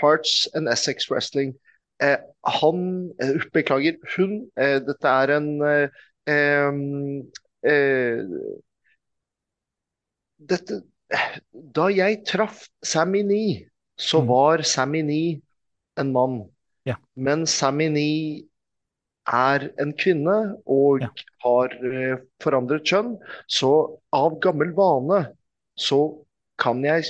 [0.01, 1.55] Hearts and Essex Wrestling,
[2.03, 2.19] eh,
[2.59, 2.83] han
[3.23, 4.41] eh, Beklager, hun.
[4.59, 8.21] Eh, dette er en eh, eh,
[10.37, 10.83] dette,
[11.51, 13.63] Da jeg traff Sammy Nee
[13.97, 14.27] så mm.
[14.27, 15.41] var Sammy Nee
[15.97, 16.41] en mann.
[16.83, 16.95] Ja.
[17.15, 18.46] Men Sammy Nee
[19.27, 21.09] er en kvinne og Ja.
[21.43, 23.17] har eh, forandret kjønn,
[23.47, 25.33] så av gammel vane
[25.77, 26.23] så
[26.57, 27.03] kan jeg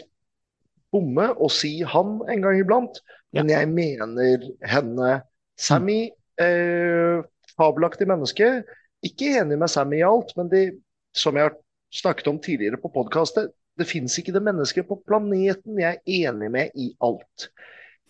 [0.92, 3.00] bomme og si han en gang iblant,
[3.34, 3.44] Ja.
[3.44, 5.22] men jeg mener henne.
[5.58, 6.10] Sammy,
[6.40, 7.22] eh,
[7.58, 8.64] fabelaktig menneske.
[9.04, 10.72] Ikke enig med Sammy i alt, men de,
[11.14, 11.56] som jeg har
[11.94, 16.50] snakket om tidligere på podkastet, det fins ikke det mennesket på planeten jeg er enig
[16.52, 17.50] med i alt.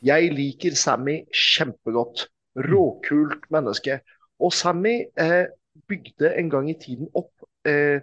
[0.04, 2.28] Jeg liker Sammy kjempegodt.
[2.58, 4.00] Råkult menneske.
[4.44, 5.46] Og Sammy eh,
[5.90, 8.02] bygde en gang i tiden opp eh,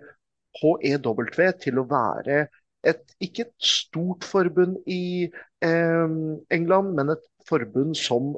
[0.60, 1.24] HEW
[1.62, 2.46] til å være
[2.86, 5.30] et, ikke et stort forbund i
[5.64, 6.18] eh,
[6.54, 8.34] England, men et forbund som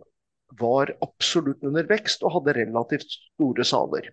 [0.61, 4.13] var absolutt under vekst og hadde relativt store saler.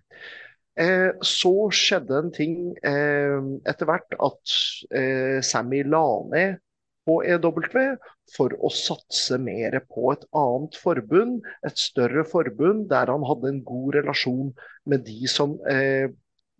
[0.74, 3.38] Eh, så skjedde en ting eh,
[3.70, 4.54] etter hvert at
[4.90, 6.58] eh, Sammy la ned
[7.04, 7.96] HEW
[8.34, 13.62] for å satse mer på et annet forbund, et større forbund, der han hadde en
[13.66, 14.52] god relasjon
[14.88, 16.08] med de som eh,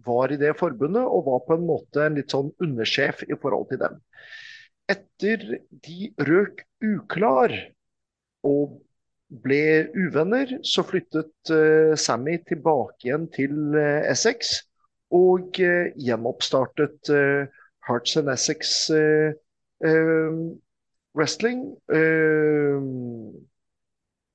[0.04, 3.70] var i det forbundet, og var på en måte en litt sånn undersjef i forhold
[3.72, 4.00] til dem.
[4.92, 5.46] Etter
[5.86, 7.54] de røk uklar
[8.44, 8.80] og
[9.44, 14.58] ble uvenner, så flyttet eh, Sammy tilbake igjen til eh, Essex
[15.14, 17.48] og eh, gjenoppstartet eh,
[17.88, 19.32] Hearts and Essex eh,
[21.14, 21.64] wrestling.
[21.92, 22.78] eh,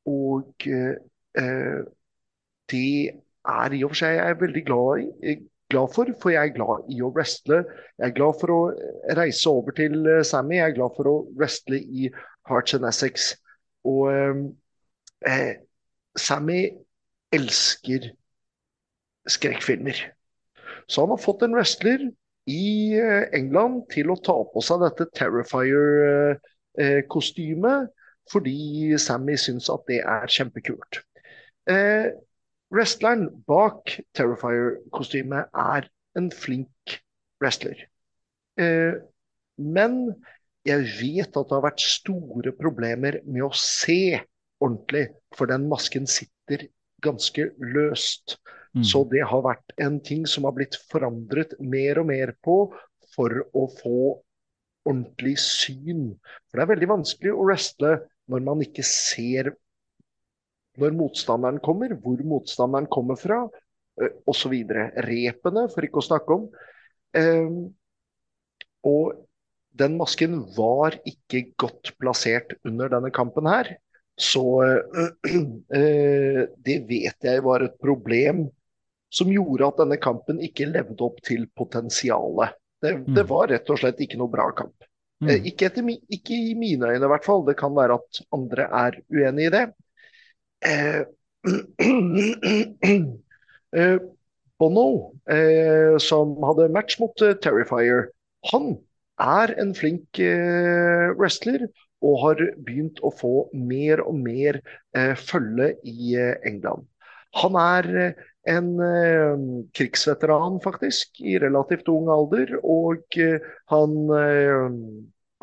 [0.09, 1.85] og eh,
[2.69, 3.11] det
[3.49, 5.35] er i og for seg jeg er veldig glad, i,
[5.71, 7.63] glad for, for jeg er glad i å wrestle.
[7.97, 8.59] Jeg er glad for å
[9.19, 12.09] reise over til eh, Sammy, jeg er glad for å wrestle i
[12.49, 13.31] Hearts and Essex.
[13.87, 14.45] Og eh,
[15.29, 15.51] eh,
[16.19, 16.63] Sammy
[17.35, 18.11] elsker
[19.29, 19.99] skrekkfilmer.
[20.89, 22.07] Så han har fått en wrestler
[22.49, 27.79] i eh, England til å ta på seg dette Terrifier-kostymet,
[28.29, 30.93] fordi Sammy syns at det er kjempekult.
[31.69, 32.07] Eh,
[32.73, 36.99] wrestleren bak Terrifier-kostymet er en flink
[37.41, 37.77] wrestler.
[38.59, 38.93] Eh,
[39.59, 40.15] men
[40.67, 44.19] jeg vet at det har vært store problemer med å se
[44.59, 46.67] ordentlig, for den masken sitter
[47.03, 48.37] ganske løst.
[48.77, 48.83] Mm.
[48.85, 52.57] Så det har vært en ting som har blitt forandret mer og mer på
[53.15, 54.01] for å få
[54.87, 56.13] ordentlig syn.
[56.49, 57.95] For det er veldig vanskelig å wrestle
[58.29, 59.53] når man ikke ser
[60.79, 63.41] når motstanderen kommer, hvor motstanderen kommer fra,
[64.29, 64.53] osv.
[65.03, 66.45] Repene, for ikke å snakke om.
[67.17, 67.49] Eh,
[68.87, 69.25] og
[69.79, 73.73] den masken var ikke godt plassert under denne kampen her.
[74.19, 75.35] Så eh,
[76.67, 78.45] det vet jeg var et problem
[79.09, 82.49] som gjorde at denne kampen ikke levde opp til potensialet.
[82.81, 83.29] Det, det Mm.
[83.29, 84.75] var rett og slett ikke noe bra kamp.
[85.21, 85.29] Mm.
[85.29, 85.83] Eh, Ikke, etter,
[86.15, 87.43] ikke i mine øyne, i hvert fall.
[87.45, 89.65] Det kan være at andre er uenig i det.
[90.63, 91.03] Eh,
[93.75, 93.97] eh,
[94.59, 94.85] Bono,
[95.31, 98.09] eh, som hadde match mot eh, Terrifier,
[98.51, 98.77] han
[99.19, 100.15] er en flink
[101.19, 101.65] wrestler
[101.99, 104.61] og har begynt å få mer og mer
[104.95, 106.15] eh, følge i
[106.47, 106.85] England.
[107.43, 107.89] Han er
[108.49, 109.37] en eh,
[109.77, 113.39] krigsveteran, faktisk, i relativt ung alder, og eh,
[113.71, 114.69] han eh,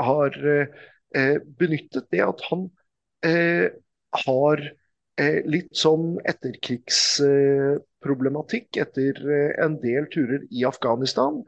[0.06, 0.30] har
[1.56, 2.70] benyttet det at han
[4.26, 4.56] har
[5.48, 9.16] litt sånn etterkrigsproblematikk etter
[9.64, 11.40] en del turer i Afghanistan,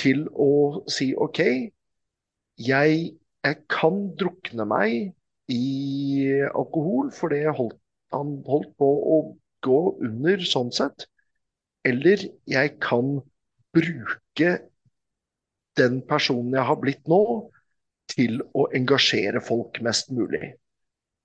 [0.00, 1.38] til å si OK,
[2.66, 3.14] jeg,
[3.46, 5.14] jeg kan drukne meg
[5.54, 7.78] i alkohol, for det holdt,
[8.10, 9.36] han holdt på å
[9.66, 11.08] gå under sånn sett.
[11.86, 13.18] Eller jeg kan
[13.76, 14.52] bruke
[15.76, 17.22] den personen jeg har blitt nå,
[18.06, 20.54] til å engasjere folk mest mulig.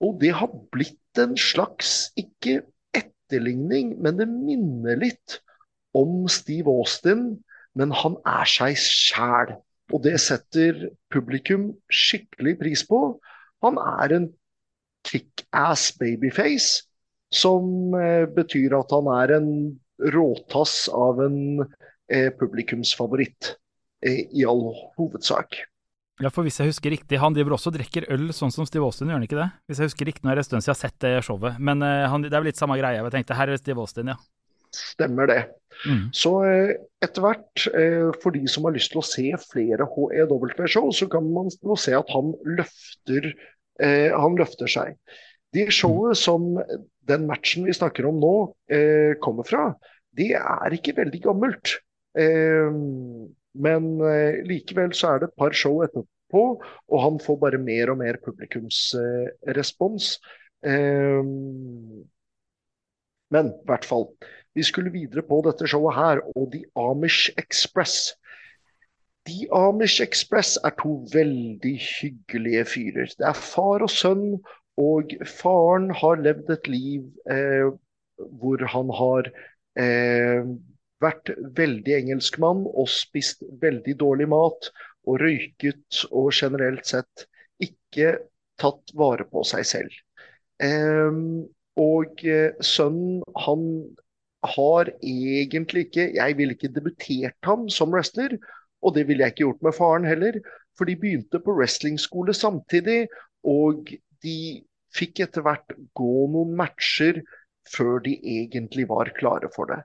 [0.01, 2.63] Og det har blitt en slags, ikke
[2.97, 5.37] etterligning, men det minner litt
[5.97, 7.43] om Steve Austin,
[7.77, 9.55] men han er seg sjæl.
[9.91, 13.01] Og det setter publikum skikkelig pris på.
[13.61, 14.27] Han er en
[15.07, 16.87] kickass babyface,
[17.33, 19.49] som eh, betyr at han er en
[20.13, 21.39] råtass av en
[22.11, 23.53] eh, publikumsfavoritt,
[24.05, 24.65] eh, i all
[24.97, 25.61] hovedsak.
[26.21, 28.85] Ja, for hvis jeg husker riktig, han driver også og drikker øl, sånn som Steve
[28.85, 29.47] Austin, gjør han ikke det?
[29.69, 31.57] Hvis jeg husker riktig, nå er det en stund siden jeg har sett det showet.
[31.57, 32.99] Men han, det er vel litt samme greie.
[32.99, 34.19] Jeg tenkte her er Steve Austin, ja.
[34.71, 35.39] Stemmer det.
[35.87, 36.03] Mm.
[36.15, 36.31] Så
[37.03, 41.27] etter hvert, eh, for de som har lyst til å se flere HEW-show, så kan
[41.33, 43.31] man se at han løfter,
[43.81, 44.95] eh, han løfter seg.
[45.51, 46.53] De showet som
[47.11, 48.33] den matchen vi snakker om nå,
[48.71, 49.67] eh, kommer fra,
[50.17, 51.77] det er ikke veldig gammelt.
[52.19, 52.71] Eh,
[53.65, 56.45] men eh, likevel så er det et par show etterpå,
[56.91, 60.15] og han får bare mer og mer publikumsrespons.
[60.63, 61.23] Eh,
[63.31, 64.09] Men i hvert fall.
[64.55, 68.11] Vi skulle videre på dette showet her, og The Amish Express.
[69.29, 73.13] The Amish Express er to veldig hyggelige fyrer.
[73.15, 74.41] Det er far og sønn,
[74.81, 77.69] og faren har levd et liv eh,
[78.41, 79.31] hvor han har
[79.79, 80.45] eh,
[81.01, 84.69] vært veldig engelskmann og spist veldig dårlig mat
[85.09, 87.25] og røyket og generelt sett
[87.61, 88.15] ikke
[88.61, 89.97] tatt vare på seg selv.
[90.61, 91.17] Eh,
[91.81, 92.23] og
[92.61, 93.61] sønnen, han
[94.43, 98.35] har egentlig ikke Jeg ville ikke debutert ham som wrestler,
[98.81, 100.39] og det ville jeg ikke gjort med faren heller.
[100.77, 103.07] For de begynte på wrestlingskole samtidig,
[103.43, 103.89] og
[104.23, 104.63] de
[104.95, 107.21] fikk etter hvert gå noen matcher
[107.71, 109.81] før de egentlig var klare for det.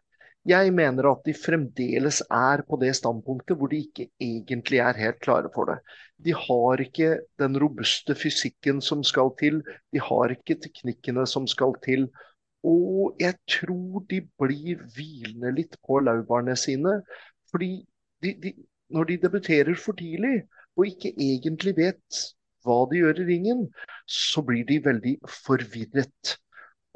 [0.47, 5.19] Jeg mener at de fremdeles er på det standpunktet hvor de ikke egentlig er helt
[5.25, 5.81] klare for det.
[6.23, 9.59] De har ikke den robuste fysikken som skal til,
[9.93, 12.07] de har ikke teknikkene som skal til.
[12.63, 17.01] Og jeg tror de blir hvilende litt på laurbærene sine.
[17.51, 17.73] Fordi
[18.23, 18.55] de, de,
[18.95, 20.45] når de debuterer for tidlig
[20.77, 22.23] og ikke egentlig vet
[22.67, 23.67] hva de gjør i ringen,
[24.11, 26.37] så blir de veldig forvirret.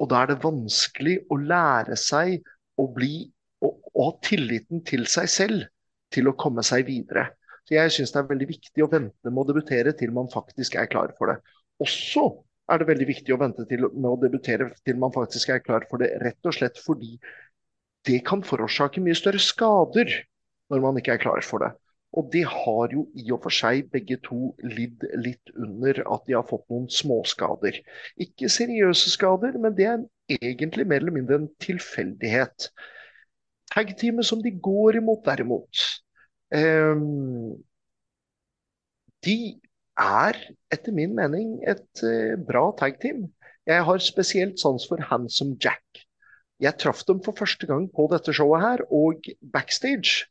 [0.01, 2.41] Og da er det vanskelig å lære seg
[2.81, 3.29] å bli
[3.61, 5.67] og, ha tilliten til seg selv
[6.11, 7.29] til å komme seg videre.
[7.67, 10.75] Så Jeg syns det er veldig viktig å vente med å debutere til man faktisk
[10.81, 11.37] er klar for det.
[11.83, 12.25] Også
[12.71, 15.85] er det veldig viktig å vente til, med å debutere til man faktisk er klar
[15.91, 17.17] for det, rett og slett fordi
[18.07, 20.09] det kan forårsake mye større skader
[20.71, 21.71] når man ikke er klar for det.
[22.17, 26.35] Og de har jo i og for seg begge to lidd litt under at de
[26.35, 27.77] har fått noen småskader.
[28.19, 30.01] Ikke seriøse skader, men det er
[30.41, 32.67] egentlig mer eller mindre en tilfeldighet.
[33.71, 35.83] Tag-teamet som de går imot, derimot,
[36.51, 37.53] um,
[39.23, 39.37] de
[40.01, 40.39] er
[40.73, 43.29] etter min mening et uh, bra tag-team.
[43.69, 46.03] Jeg har spesielt sans for Handsome Jack.
[46.59, 50.25] Jeg traff dem for første gang på dette showet her, og backstage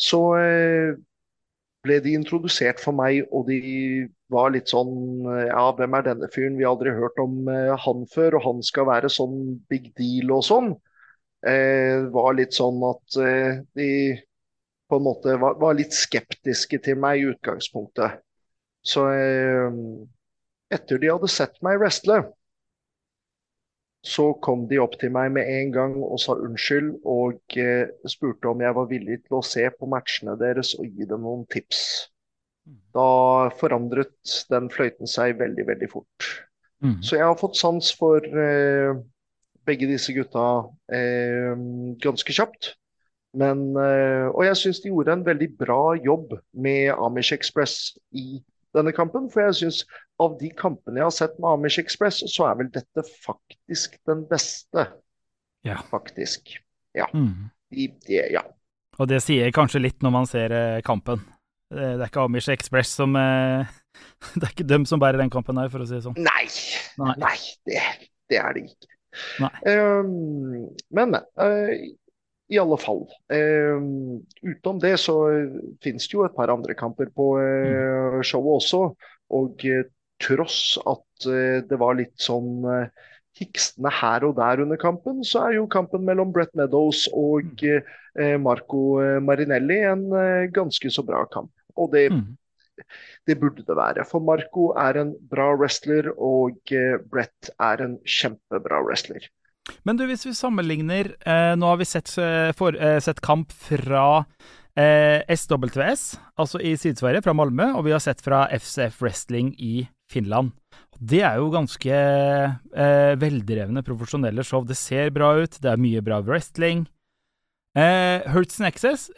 [0.00, 0.96] så uh,
[1.86, 3.60] ble de introdusert for meg, og de
[4.32, 6.58] var litt sånn Ja, hvem er denne fyren?
[6.58, 9.38] Vi har aldri hørt om uh, han før, og han skal være sånn
[9.70, 10.74] big deal og sånn
[11.46, 13.90] eh, var litt sånn at eh, de
[14.86, 18.20] på en måte var, var, litt skeptiske til meg i utgangspunktet.
[18.86, 19.78] Så eh,
[20.72, 22.22] etter de hadde sett meg wrestle,
[24.06, 28.50] så kom de opp til meg med en gang og sa unnskyld, og eh, spurte
[28.52, 31.80] om jeg var villig til å se på matchene deres og gi dem noen tips.
[32.94, 36.30] Da forandret den fløyten seg veldig, veldig fort.
[36.84, 36.98] Mm.
[37.02, 38.96] Så jeg har fått sans for eh,
[39.66, 40.46] begge disse gutta
[40.92, 41.54] eh,
[42.02, 42.74] ganske kjapt.
[43.36, 48.38] Men, eh, og jeg syns de gjorde en veldig bra jobb med Amish Express i
[48.76, 49.28] denne kampen.
[49.32, 49.82] For jeg syns
[50.22, 54.24] av de kampene jeg har sett med Amish Express, så er vel dette faktisk den
[54.30, 54.88] beste.
[55.66, 55.80] Ja.
[55.90, 56.54] Faktisk.
[56.96, 57.08] Ja.
[57.14, 57.48] Mm.
[57.74, 58.44] De, de, ja.
[58.96, 61.24] Og det sier kanskje litt når man ser eh, kampen.
[61.72, 63.66] Det er ikke Amish Express som eh,
[64.38, 66.18] Det er ikke dem som bærer den kampen her, for å si det sånn.
[66.20, 66.46] Nei,
[67.00, 67.36] nei, nei
[67.68, 67.80] det,
[68.30, 68.92] det er det ikke.
[69.64, 71.72] Um, men uh,
[72.52, 73.04] i alle fall.
[73.32, 73.80] Eh,
[74.42, 75.16] utenom det så
[75.84, 78.82] finnes det jo et par andre kamper på eh, showet også.
[79.36, 79.86] Og eh,
[80.22, 81.26] tross at
[81.68, 82.64] det var litt sånn
[83.36, 87.60] hikstende her og der under kampen, så er jo kampen mellom Brett Meadows og
[88.40, 88.80] Marco
[89.24, 90.06] Marinelli en
[90.56, 91.52] ganske så bra kamp.
[91.76, 92.24] Og det mm.
[93.26, 94.04] Det burde det være.
[94.08, 99.26] For Marco er en bra wrestler, og eh, Brett er en kjempebra wrestler.
[99.86, 103.52] Men du, hvis vi sammenligner eh, Nå har vi sett, eh, for, eh, sett kamp
[103.52, 104.24] fra
[104.76, 106.02] SWS,
[106.36, 110.50] altså i Syd-Sverige, fra Malmö, og vi har sett fra FCF Wrestling i Finland.
[111.00, 114.66] Det er jo ganske eh, veldrevne, profesjonelle show.
[114.68, 116.84] Det ser bra ut, det er mye bra wrestling.
[117.72, 119.08] Eh, Hertz and Access,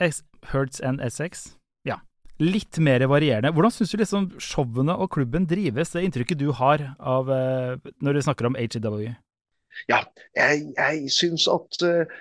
[0.55, 1.49] Hertz and Essex
[2.43, 3.51] litt mer varierende.
[3.55, 8.19] Hvordan syns du liksom showene og klubben drives, det inntrykket du har av eh, når
[8.19, 9.11] du snakker om HEW?
[9.91, 10.03] Ja,
[10.37, 12.17] jeg, jeg syns at uh,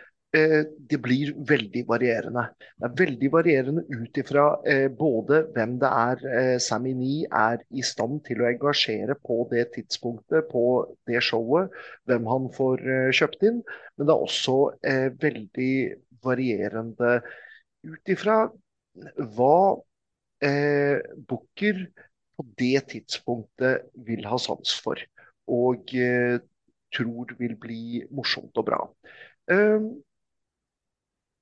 [0.92, 2.44] det blir veldig varierende.
[2.78, 7.86] Det er veldig varierende ut ifra uh, både hvem det er Sammy Nee er i
[7.86, 10.66] stand til å engasjere på det tidspunktet, på
[11.10, 11.74] det showet,
[12.06, 12.86] hvem han får
[13.18, 13.64] kjøpt inn.
[13.98, 14.58] Men det er også
[15.24, 15.74] veldig
[16.28, 17.20] varierende
[17.88, 18.42] ut ifra
[19.38, 19.58] hva
[20.44, 21.00] eh,
[21.30, 21.82] Booker
[22.38, 25.02] på det tidspunktet vil ha sans for.
[25.48, 26.38] Og eh,
[26.96, 28.82] tror vil bli morsomt og bra.
[29.52, 29.80] Eh,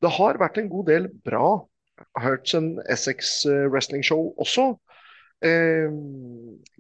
[0.04, 1.48] det har vært en god del bra
[2.20, 4.74] Hertz and Essex eh, wrestling show også.
[5.46, 5.92] Eh,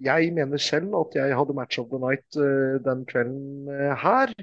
[0.04, 3.70] jeg mener selv at jeg hadde match of the night eh, den kvelden
[4.02, 4.34] her.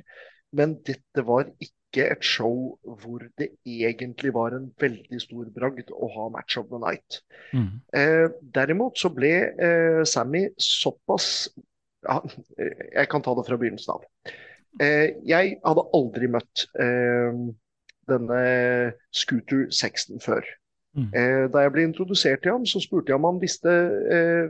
[0.52, 6.08] men dette var ikke et show hvor det egentlig var en veldig stor bragd å
[6.12, 7.20] ha Match of the Night.
[7.52, 7.80] Mm.
[7.96, 11.48] Eh, derimot så ble eh, Sammy såpass
[12.06, 12.18] ja,
[12.58, 14.08] Jeg kan ta det fra begynnelsen av.
[14.80, 17.36] Eh, jeg hadde aldri møtt eh,
[18.08, 18.42] denne
[19.12, 20.46] Scooter Sexton før.
[20.96, 21.08] Mm.
[21.16, 23.72] Eh, da jeg ble introdusert til ham, så spurte jeg om han visste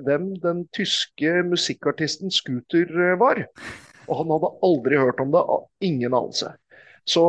[0.07, 3.45] hvem den tyske musikkartisten Scooter var.
[4.09, 5.43] Og han hadde aldri hørt om det.
[5.87, 6.55] Ingen anelse.
[7.07, 7.23] Så,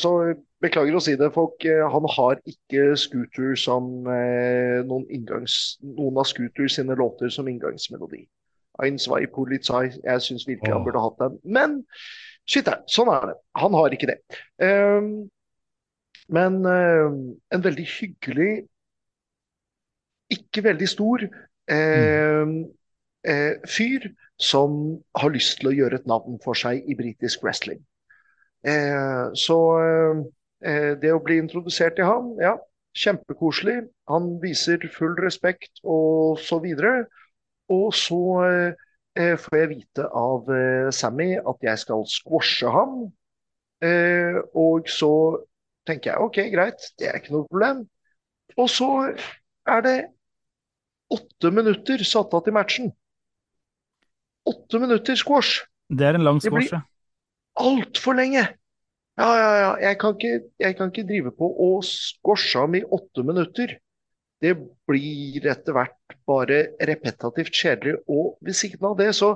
[0.00, 0.10] så
[0.64, 1.64] beklager å si det, folk.
[1.64, 8.26] Han har ikke Scooter som noen, inngangs, noen av Scooter sine låter som inngangsmelodi.
[8.82, 9.90] Ein, zwei, Polizei.
[10.04, 11.38] Jeg syns virkelig han burde hatt den.
[11.44, 11.76] Men
[12.48, 13.36] shit, sånn er det.
[13.60, 14.18] Han har ikke det.
[14.62, 15.28] Um,
[16.30, 17.10] men uh,
[17.54, 18.50] en veldig hyggelig,
[20.30, 22.52] ikke veldig stor uh,
[23.28, 24.10] uh, fyr
[24.40, 24.76] som
[25.18, 27.82] har lyst til å gjøre et navn for seg i britisk wrestling.
[29.36, 29.56] så
[30.60, 32.54] det å bli introdusert til ham, ja,
[32.96, 33.82] kjempekoselig.
[34.08, 37.06] Han viser full respekt og så videre.
[37.70, 38.20] Og så
[39.14, 40.50] får jeg vite av
[40.94, 43.08] Sammy at jeg skal squashe ham.
[44.54, 45.12] og så
[45.88, 47.84] tenker jeg OK, greit, det er ikke noe problem.
[48.58, 48.88] Og så
[49.68, 49.96] er det
[51.10, 52.90] åtte minutter satt av til matchen.
[54.50, 55.64] Åtte minutter squash.
[55.90, 56.82] Det er en lang squash, ja.
[57.60, 58.46] Altfor lenge.
[59.20, 59.70] Ja, ja, ja.
[59.82, 63.74] Jeg kan, ikke, jeg kan ikke drive på og squashe ham i åtte minutter.
[64.40, 64.54] Det
[64.88, 67.98] blir etter hvert bare repetativt kjedelig.
[68.08, 69.34] Og ved siden av det så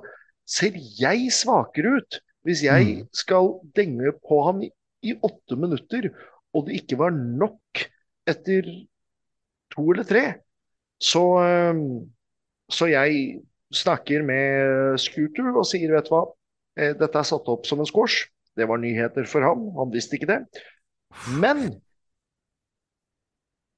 [0.49, 3.05] ser jeg svakere ut hvis jeg mm.
[3.17, 4.71] skal denge på ham i,
[5.05, 6.11] i åtte minutter
[6.55, 7.85] og det ikke var nok
[8.31, 8.69] etter
[9.75, 10.25] to eller tre,
[11.03, 11.81] så, eh,
[12.71, 13.41] så jeg
[13.75, 16.23] snakker med Scooter og sier vet du hva,
[16.79, 18.29] eh, dette er satt opp som en squash.
[18.55, 20.41] Det var nyheter for ham, han visste ikke det.
[21.43, 21.67] Men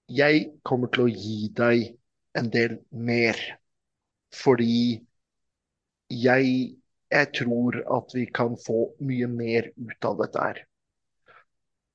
[0.09, 1.97] jeg kommer til å gi deg
[2.39, 3.39] en del mer.
[4.37, 5.01] Fordi
[6.13, 6.55] jeg,
[7.11, 10.63] jeg tror at vi kan få mye mer ut av dette her.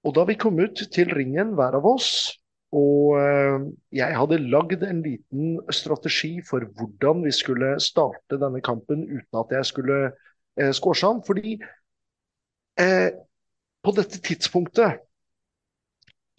[0.02, 2.12] Og da vi kom ut til ringen, hver av oss,
[2.72, 3.66] og eh,
[4.00, 9.52] jeg hadde lagd en liten strategi for hvordan vi skulle starte denne kampen uten at
[9.58, 11.20] jeg skulle eh, squashe han.
[11.28, 11.58] Fordi
[12.80, 13.10] eh,
[13.84, 15.04] på dette tidspunktet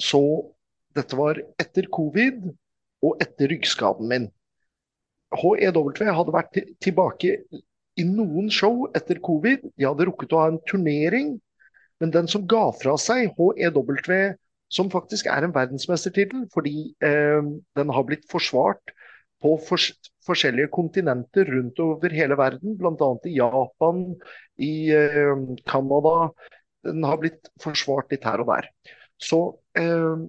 [0.00, 0.22] så
[0.96, 2.48] Dette var etter covid
[3.02, 4.26] og etter ryggskaden min.
[5.32, 7.38] HEW hadde vært tilbake
[7.96, 9.64] i noen show etter covid.
[9.76, 11.36] De hadde rukket å ha en turnering
[12.02, 14.32] men den som ga fra seg HEW,
[14.72, 17.44] som faktisk er en verdensmestertittel, fordi eh,
[17.78, 18.90] den har blitt forsvart
[19.42, 19.92] på fors
[20.26, 23.08] forskjellige kontinenter rundt over hele verden, bl.a.
[23.26, 24.02] i Japan,
[24.58, 26.32] i eh, Canada.
[26.86, 28.70] Den har blitt forsvart litt her og der.
[29.22, 29.40] Så
[29.78, 30.26] eh,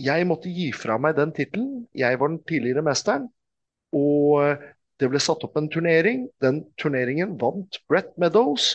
[0.00, 1.84] jeg måtte gi fra meg den tittelen.
[1.96, 3.28] Jeg var den tidligere mesteren.
[3.96, 4.58] Og
[5.00, 6.26] det ble satt opp en turnering.
[6.44, 8.74] Den turneringen vant Brett Meadows.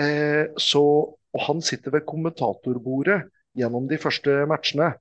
[0.00, 0.82] Eh, så,
[1.12, 3.22] og han sitter ved kommentatorbordet
[3.58, 4.94] gjennom de første matchene.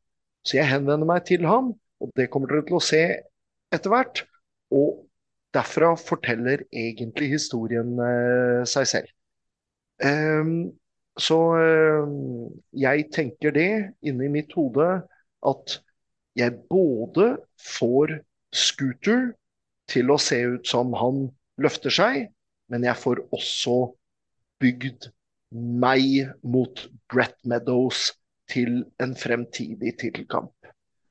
[0.43, 3.03] Så jeg henvender meg til ham, og det kommer dere til å se
[3.75, 4.23] etter hvert.
[4.75, 5.05] Og
[5.55, 9.15] derfra forteller egentlig historien eh, seg selv.
[11.17, 11.39] Eh, så
[12.71, 14.87] jeg tenker det inni mitt hode
[15.45, 15.79] at
[16.39, 18.19] jeg både får
[18.55, 19.33] Scooter
[19.89, 21.27] til å se ut som han
[21.61, 22.29] løfter seg,
[22.69, 23.75] men jeg får også
[24.61, 25.09] bygd
[25.51, 28.11] meg mot Brett Meadows
[28.49, 30.53] til en fremtidig tittelkamp.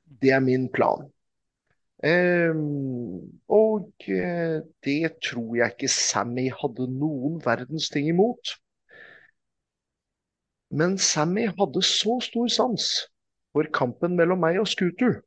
[0.03, 1.07] Det er min plan.
[1.99, 3.19] Um,
[3.51, 8.55] og uh, det tror jeg ikke Sammy hadde noen verdens ting imot.
[10.69, 12.85] Men Sammy hadde så stor sans
[13.55, 15.19] for kampen mellom meg og Scooter.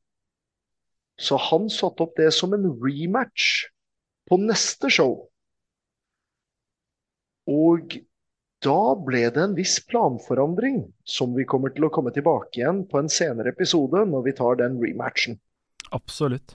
[1.19, 3.67] Så han satte opp det som en rematch
[4.31, 5.19] på neste show.
[7.51, 7.99] Og
[8.63, 13.01] da ble det en viss planforandring, som vi kommer til å komme tilbake igjen på
[13.01, 15.41] en senere episode når vi tar den rematchen.
[15.91, 16.55] Absolutt.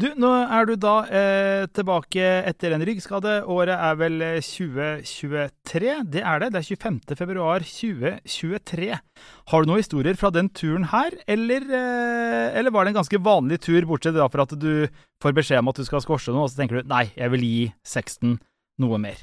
[0.00, 3.40] Du, nå er du da eh, tilbake etter en ryggskade.
[3.50, 5.90] Året er vel 2023?
[5.90, 6.50] Eh, det er det.
[6.54, 7.00] Det er 25.
[7.18, 8.90] februar 2023.
[9.52, 13.22] Har du noen historier fra den turen her, eller, eh, eller var det en ganske
[13.22, 14.86] vanlig tur, bortsett fra at du
[15.22, 17.44] får beskjed om at du skal skorse noe, og så tenker du nei, jeg vil
[17.46, 18.38] gi Sexton
[18.80, 19.20] noe mer?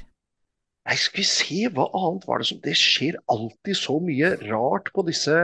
[0.88, 4.88] Nei, skal vi se, hva annet var det som Det skjer alltid så mye rart
[4.94, 5.36] på disse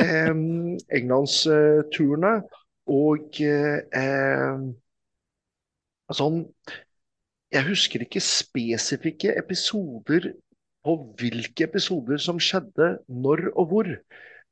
[0.00, 0.30] eh,
[0.96, 2.38] englandsturene.
[2.88, 4.60] Og eh,
[6.16, 6.38] sånn
[7.52, 10.32] Jeg husker ikke spesifikke episoder
[10.84, 13.88] på hvilke episoder som skjedde når og hvor.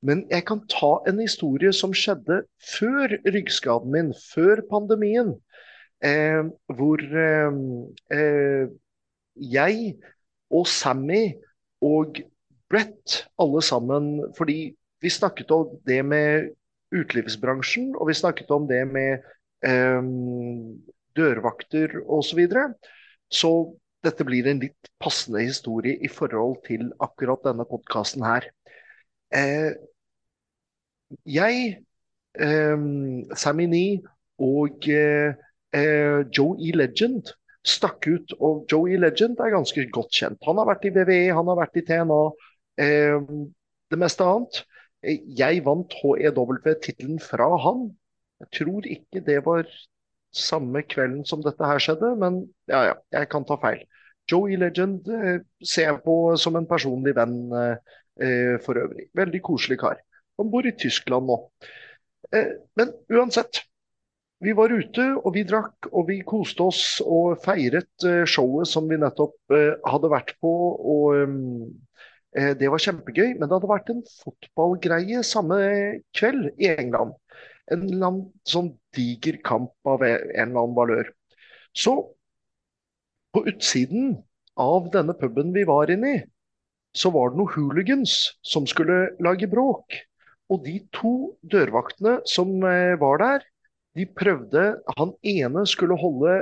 [0.05, 2.43] Men jeg kan ta en historie som skjedde
[2.77, 5.35] før ryggskaden min, før pandemien.
[6.05, 6.45] Eh,
[6.77, 7.61] hvor eh,
[8.13, 8.67] eh,
[9.37, 9.95] jeg
[10.53, 11.23] og Sammy
[11.81, 12.21] og
[12.69, 16.51] Brett, alle sammen Fordi vi snakket om det med
[16.95, 19.25] utelivsbransjen, og vi snakket om det med
[19.67, 20.03] eh,
[21.17, 22.31] dørvakter osv.
[22.31, 22.69] Så, videre.
[23.33, 23.53] så
[24.07, 28.47] dette blir en litt passende historie i forhold til akkurat denne podkasten her.
[29.35, 29.73] Eh,
[31.27, 31.83] jeg,
[32.39, 32.87] eh,
[33.35, 33.99] Sammy Nee
[34.43, 35.35] og eh,
[35.75, 36.73] eh Joe E.
[36.77, 37.33] Legend
[37.67, 38.35] stakk ut.
[38.41, 39.01] Og Joe E.
[39.01, 40.39] Legend er ganske godt kjent.
[40.47, 42.23] Han har vært i WWE, han har vært i TNA,
[42.85, 43.21] eh,
[43.91, 44.63] det meste annet.
[45.07, 47.91] Jeg vant HEW-tittelen fra han.
[48.43, 49.69] Jeg tror ikke det var
[50.37, 53.85] samme kvelden som dette her skjedde, men ja, ja, jeg kan ta feil.
[54.31, 59.07] Joey Legend eh, ser jeg på som en personlig venn eh, eh, for øvrig.
[59.17, 60.03] Veldig koselig kar.
[60.41, 61.39] Han bor i Tyskland nå.
[62.35, 63.63] Eh, men uansett.
[64.45, 68.91] Vi var ute, og vi drakk, og vi koste oss og feiret eh, showet som
[68.91, 69.55] vi nettopp
[69.89, 70.53] hadde vært på.
[70.77, 71.71] og
[72.37, 75.57] det var kjempegøy, men det hadde vært en fotballgreie samme
[76.17, 77.15] kveld i England.
[77.73, 81.09] En annen sånn diger kamp av en eller annen valør.
[81.77, 81.97] Så
[83.33, 84.19] på utsiden
[84.57, 86.21] av denne puben vi var inne i,
[86.97, 88.15] så var det noen hooligans
[88.47, 89.99] som skulle lage bråk.
[90.53, 91.13] Og de to
[91.45, 93.45] dørvaktene som eh, var der,
[93.97, 94.63] de prøvde
[94.99, 96.37] Han ene skulle holde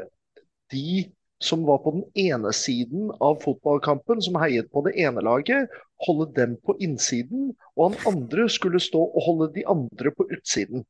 [0.73, 1.07] de
[1.45, 5.73] som var på den ene siden av fotballkampen, som heiet på det ene laget,
[6.07, 7.53] holde dem på innsiden.
[7.77, 10.87] Og han andre skulle stå og holde de andre på utsiden.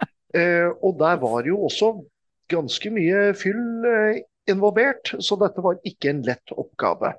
[0.30, 1.88] Eh, og der var jo også
[2.52, 7.10] ganske mye fyll eh, involvert, så dette var ikke en lett oppgave.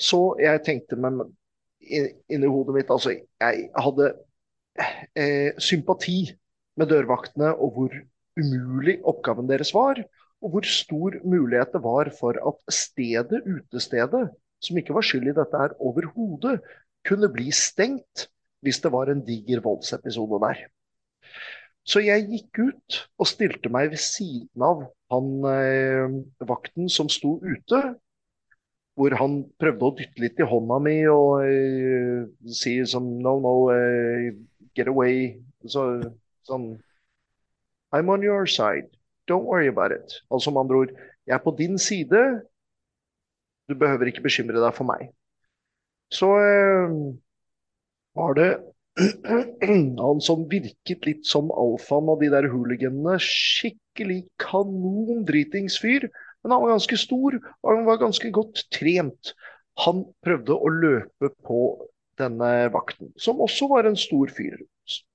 [0.00, 1.20] Så jeg tenkte meg
[1.84, 4.08] inni hodet mitt Altså, jeg hadde
[5.12, 6.22] eh, sympati
[6.80, 8.00] med dørvaktene og hvor
[8.40, 10.00] umulig oppgaven deres var.
[10.44, 14.28] Og hvor stor mulighet det var for at stedet, utestedet,
[14.60, 16.58] som ikke var skyld i dette her overhodet,
[17.08, 18.28] kunne bli stengt
[18.64, 20.64] hvis det var en diger voldsepisode der.
[21.84, 26.16] Så jeg gikk ut og stilte meg ved siden av han eh,
[26.48, 27.82] vakten som sto ute.
[28.94, 33.54] Hvor han prøvde å dytte litt i hånda mi og eh, si som No, no,
[33.74, 34.30] eh,
[34.76, 35.34] get away.
[35.66, 35.84] Så,
[36.48, 36.70] sånn
[37.94, 38.93] I'm on your side.
[39.30, 40.18] Don't worry about it.
[40.30, 40.94] Altså med andre ord,
[41.26, 42.22] jeg er på din side.
[43.68, 45.08] Du behøver ikke bekymre deg for meg.
[46.12, 46.96] Så eh,
[48.18, 48.50] var det
[50.04, 53.16] han som virket litt som alfaen av de der hooliganene.
[53.22, 56.06] Skikkelig kanondritings fyr.
[56.44, 59.32] Men han var ganske stor, og han var ganske godt trent.
[59.80, 61.60] Han prøvde å løpe på
[62.20, 64.60] denne vakten, som også var en stor fyr.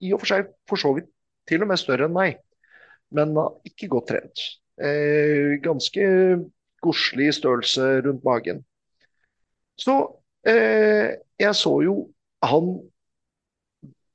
[0.04, 1.08] I og for seg for så vidt
[1.48, 2.40] til og med større enn meg,
[3.16, 3.36] men
[3.68, 4.44] ikke godt trent.
[4.80, 6.04] Eh, ganske
[6.84, 8.64] godslig størrelse rundt magen.
[9.80, 9.96] Så
[10.48, 11.96] eh, jeg så jo
[12.44, 12.78] han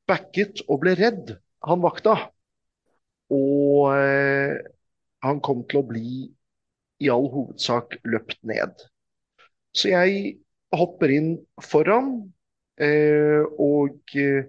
[0.09, 1.35] backet og ble redd,
[1.65, 2.17] han vakta.
[3.33, 4.57] Og eh,
[5.25, 6.09] han kom til å bli
[7.05, 8.85] i all hovedsak løpt ned.
[9.75, 10.37] Så jeg
[10.75, 11.33] hopper inn
[11.63, 12.13] foran
[12.81, 14.47] eh, og eh,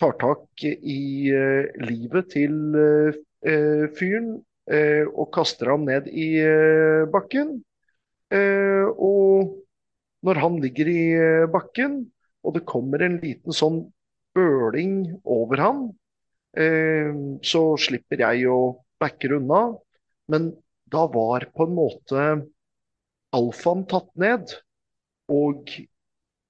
[0.00, 1.00] tar tak i
[1.34, 2.54] eh, livet til
[3.40, 4.34] fyren
[4.70, 6.30] eh, og kaster ham ned i
[7.12, 7.58] bakken.
[8.30, 9.56] og
[10.22, 11.04] når han ligger i
[11.50, 12.04] bakken,
[12.44, 13.80] og det kommer en liten sånn
[14.36, 15.62] bøling over
[16.56, 17.10] eh,
[17.42, 18.60] så slipper jeg å
[19.00, 19.62] backe unna.
[20.30, 20.52] Men
[20.90, 22.26] da var på en måte
[23.36, 24.54] alfaen tatt ned.
[25.30, 25.70] Og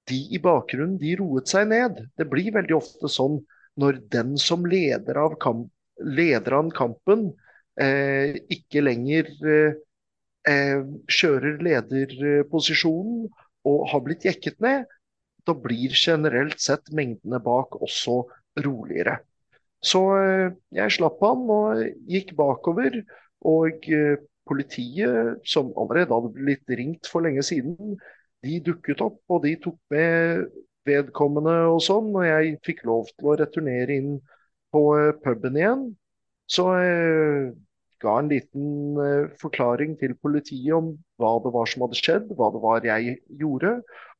[0.09, 2.07] de i bakgrunnen, de roet seg ned.
[2.17, 3.41] Det blir veldig ofte sånn
[3.79, 5.69] når den som leder av, kamp,
[6.05, 7.29] leder han kampen,
[7.79, 9.79] eh, ikke lenger eh,
[10.49, 10.81] eh,
[11.11, 13.27] kjører lederposisjonen
[13.69, 14.87] og har blitt jekket ned,
[15.45, 18.23] da blir generelt sett mengdene bak også
[18.65, 19.19] roligere.
[19.81, 23.01] Så eh, jeg slapp han og gikk bakover.
[23.49, 27.95] Og eh, politiet, som allerede hadde blitt ringt for lenge siden,
[28.45, 30.45] de dukket opp og de tok med
[30.89, 32.11] vedkommende og sånn.
[32.13, 34.13] Og jeg fikk lov til å returnere inn
[34.73, 35.89] på eh, puben igjen.
[36.51, 37.51] Så jeg
[38.01, 38.97] ga en liten
[39.39, 40.89] forklaring til politiet om
[41.21, 43.75] hva det var som hadde skjedd, hva det var jeg gjorde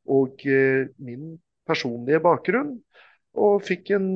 [0.10, 2.78] og eh, min personlige bakgrunn.
[3.38, 4.08] Og fikk en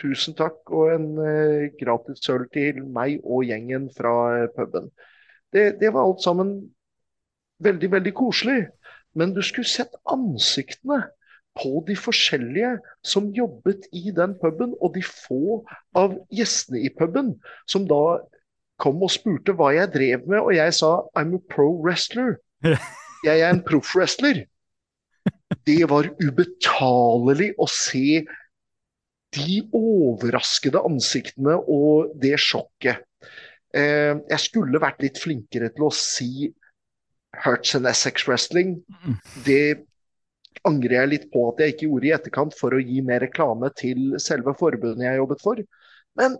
[0.00, 4.90] tusen takk og en eh, gratis sølv til meg og gjengen fra eh, puben.
[5.52, 6.54] Det, det, var alt sammen
[7.58, 8.68] veldig, veldig koselig.
[9.14, 11.02] men du skulle sett ansiktene
[11.60, 15.60] på de forskjellige som jobbet i den puben, og de få
[15.98, 17.34] av gjestene i puben
[17.68, 18.20] som da
[18.80, 22.38] kom og spurte hva jeg drev med, og jeg sa I'm a pro wrestler.
[23.20, 24.46] Jeg er en proffwrestler.
[25.68, 28.22] Det var ubetalelig å se
[29.36, 33.04] de overraskede ansiktene og det sjokket.
[33.76, 36.48] Eh, jeg skulle vært litt flinkere til å si
[37.44, 38.78] Hurts and Essex Wrestling.
[39.44, 39.84] Det
[40.68, 43.70] angrer jeg litt på at jeg ikke gjorde i etterkant for å gi mer reklame
[43.78, 45.62] til selve forbundet jeg jobbet for.
[46.18, 46.36] Men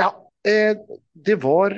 [0.00, 0.10] ja,
[0.48, 0.78] eh,
[1.12, 1.76] det var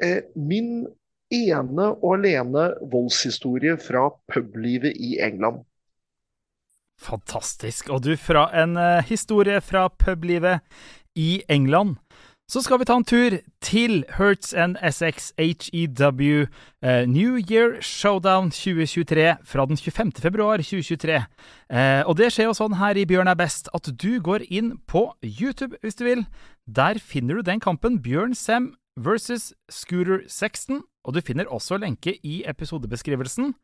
[0.00, 0.86] eh, min
[1.32, 5.62] ene og alene voldshistorie fra publivet i England.
[7.02, 7.88] Fantastisk.
[7.90, 10.62] Og du, fra en uh, historie fra publivet
[11.18, 11.96] i England,
[12.52, 16.44] så skal vi ta en tur til Hertz and Essex HEW
[16.84, 20.12] eh, New Year Showdown 2023 fra den 25.
[20.20, 21.14] februar 2023.
[21.72, 24.74] Eh, og det skjer jo sånn her i Bjørn er best at du går inn
[24.84, 26.26] på YouTube hvis du vil.
[26.68, 32.18] Der finner du den kampen Bjørn Sem versus Scooter Sexton, og du finner også lenke
[32.20, 33.54] i episodebeskrivelsen.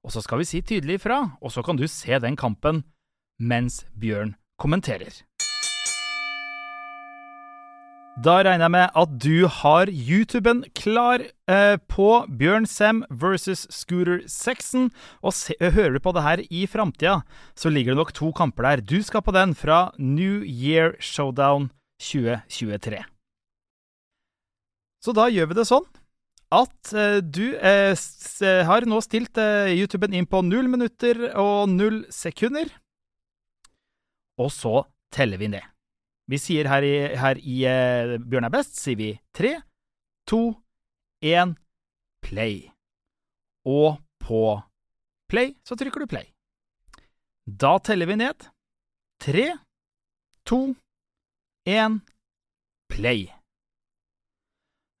[0.00, 2.86] Og så skal vi si tydelig ifra, og så kan du se den kampen
[3.36, 5.12] mens Bjørn kommenterer.
[8.22, 14.20] Da regner jeg med at du har YouTuben klar eh, på Bjørn Sem versus Scooter
[14.30, 14.92] Sexton.
[15.18, 17.24] Og se, hører du på det her i framtida,
[17.58, 18.84] så ligger det nok to kamper der.
[18.86, 23.02] Du skal på den fra New Year Showdown 2023.
[25.02, 25.90] Så da gjør vi det sånn
[26.54, 27.98] at eh, du uh,
[28.70, 32.70] har nå stilt uh, YouTuben inn på null minutter og null sekunder.
[34.38, 35.73] Og så teller vi ned.
[36.30, 37.56] Vi sier her i, her i
[38.24, 39.58] Bjørn er best, sier vi tre,
[40.28, 40.54] to,
[41.20, 41.56] én,
[42.24, 42.70] play.
[43.68, 44.60] Og på
[45.28, 46.30] play så trykker du play.
[47.44, 48.48] Da teller vi ned.
[49.20, 49.46] Tre,
[50.48, 50.74] to,
[51.68, 52.00] én,
[52.88, 53.28] play.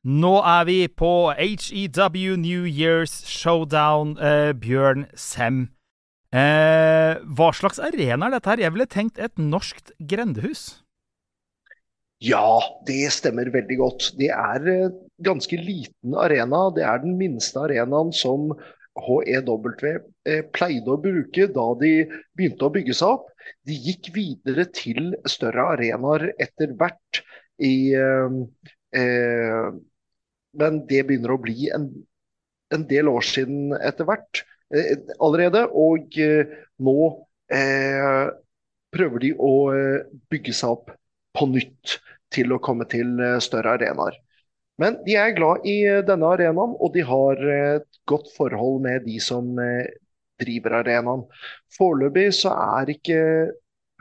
[0.04, 5.70] Nå er vi på HEW New Year's Showdown, eh, Bjørn Sem.
[6.28, 8.60] Eh, hva slags arena er dette her?
[8.60, 10.83] Jeg ville tenkt et norskt grendehus.
[12.22, 14.12] Ja, det stemmer veldig godt.
[14.18, 14.94] Det er en eh,
[15.24, 16.68] ganske liten arena.
[16.74, 18.52] Det er den minste arenaen som
[18.94, 21.92] HEW eh, pleide å bruke da de
[22.36, 23.28] begynte å bygge seg opp.
[23.66, 27.24] De gikk videre til større arenaer etter hvert
[27.62, 28.40] i eh,
[29.00, 29.74] eh
[30.54, 31.88] men det begynner å bli en,
[32.70, 35.64] en del år siden etter hvert eh, allerede.
[35.74, 36.46] Og eh,
[36.78, 37.08] nå
[38.94, 39.50] prøver de å
[40.30, 40.92] bygge seg opp
[41.34, 41.98] på nytt
[42.34, 44.16] til å komme til eh, større arenaer.
[44.80, 49.06] Men de er glad i eh, denne arenaen, og de har et godt forhold med
[49.08, 49.54] de som
[50.40, 51.22] driver arenaen.
[51.76, 53.20] Foreløpig så er ikke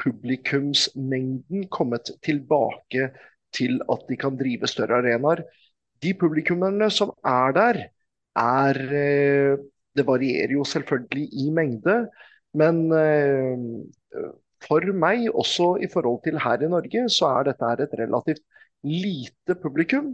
[0.01, 3.11] publikumsmengden kommet tilbake
[3.53, 5.43] til at de kan drive større arenaer
[6.03, 7.83] de publikummerne som er der,
[8.35, 9.57] er eh,
[9.93, 11.93] Det varierer jo selvfølgelig i mengde,
[12.57, 14.23] men eh,
[14.63, 18.43] for meg, også i forhold til her i Norge, så er dette et relativt
[18.83, 20.13] lite publikum.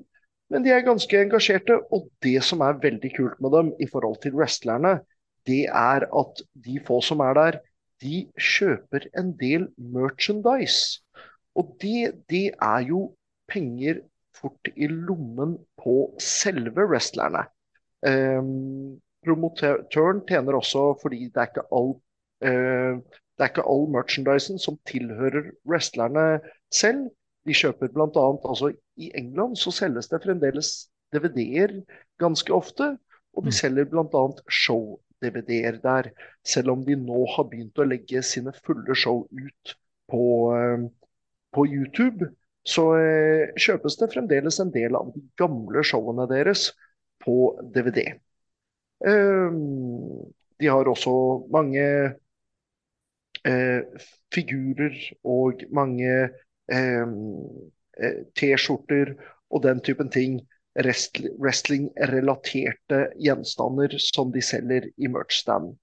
[0.49, 4.17] Men de er ganske engasjerte, og det som er veldig kult med dem i forhold
[4.23, 4.99] til wrestlerne,
[5.47, 7.59] det er at de få som er der,
[8.01, 11.01] de kjøper en del merchandise.
[11.55, 13.09] Og det, det er jo
[13.49, 14.01] penger
[14.39, 17.43] fort i lommen på selve wrestlerne.
[17.99, 21.89] Um, promotøren tjener også fordi det er ikke all
[22.47, 23.01] uh,
[23.39, 26.41] det er ikke all merchandisen som tilhører wrestlerne
[26.75, 27.07] selv.
[27.47, 28.25] De kjøper bl.a.
[28.35, 30.73] altså I England så selges det fremdeles
[31.15, 31.77] DVD-er
[32.19, 32.97] ganske ofte.
[33.37, 33.57] Og de mm.
[33.61, 34.25] selger bl.a.
[34.51, 36.11] show-DVD-er der.
[36.43, 39.75] Selv om de nå har begynt å legge sine fulle show ut
[40.11, 40.83] på, uh,
[41.55, 42.27] på YouTube
[42.67, 46.69] så eh, kjøpes det fremdeles en del av de gamle showene deres
[47.23, 48.03] på DVD.
[49.07, 49.59] Eh,
[50.59, 51.13] de har også
[51.53, 51.85] mange
[53.47, 53.81] eh,
[54.33, 56.29] figurer og mange
[56.71, 57.07] eh,
[57.99, 59.15] eh, T-skjorter
[59.49, 60.41] og den typen ting.
[60.79, 65.75] Wrestling-relaterte gjenstander som de selger i merch-stand.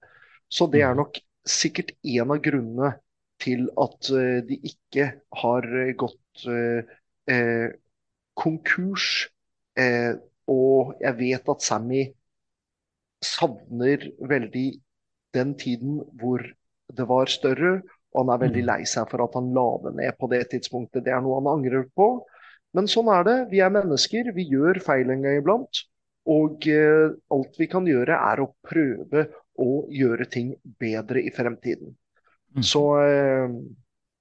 [0.49, 0.99] Så det er mm.
[1.03, 2.93] nok sikkert en av grunnene
[3.43, 5.11] til at eh, de ikke
[5.43, 5.63] har
[5.99, 6.83] gått Eh,
[7.33, 7.71] eh,
[8.33, 9.29] konkurs.
[9.77, 10.13] Eh,
[10.47, 12.03] og jeg vet at Sammy
[13.23, 14.69] savner veldig
[15.33, 16.43] den tiden hvor
[16.97, 17.77] det var større.
[18.15, 18.69] Og han er veldig mm.
[18.69, 21.03] lei seg for at han la det ned på det tidspunktet.
[21.05, 22.09] Det er noe han angrer på.
[22.77, 23.37] Men sånn er det.
[23.51, 24.31] Vi er mennesker.
[24.35, 25.83] Vi gjør feil en gang iblant.
[26.27, 29.27] Og eh, alt vi kan gjøre, er å prøve
[29.57, 31.93] å gjøre ting bedre i fremtiden.
[32.55, 32.63] Mm.
[32.65, 33.57] Så eh,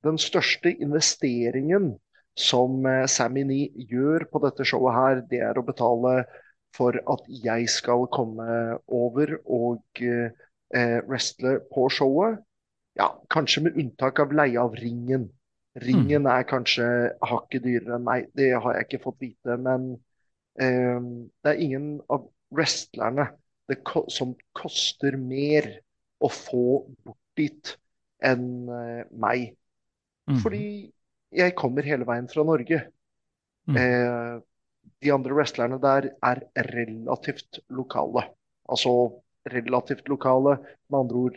[0.07, 1.95] den største investeringen
[2.39, 6.21] som eh, Sammy Nee gjør på dette showet her, det er å betale
[6.77, 12.43] for at jeg skal komme over og eh, wrestle på showet.
[12.97, 15.29] Ja, kanskje med unntak av leie av ringen.
[15.85, 16.87] Ringen er kanskje
[17.21, 19.57] hakket dyrere enn meg, det har jeg ikke fått vite.
[19.61, 19.91] Men
[20.61, 21.01] eh,
[21.45, 22.25] det er ingen av
[22.55, 23.29] wrestlerne
[23.69, 25.69] det ko som koster mer
[26.23, 27.73] å få bort dit
[28.25, 29.51] enn eh, meg.
[30.31, 30.39] Mm.
[30.43, 30.67] Fordi
[31.37, 32.81] jeg kommer hele veien fra Norge.
[33.69, 33.77] Mm.
[33.83, 34.37] Eh,
[35.03, 36.41] de andre wrestlerne der er
[36.71, 38.25] relativt lokale.
[38.71, 38.95] Altså
[39.53, 40.57] relativt lokale,
[40.89, 41.37] med andre ord.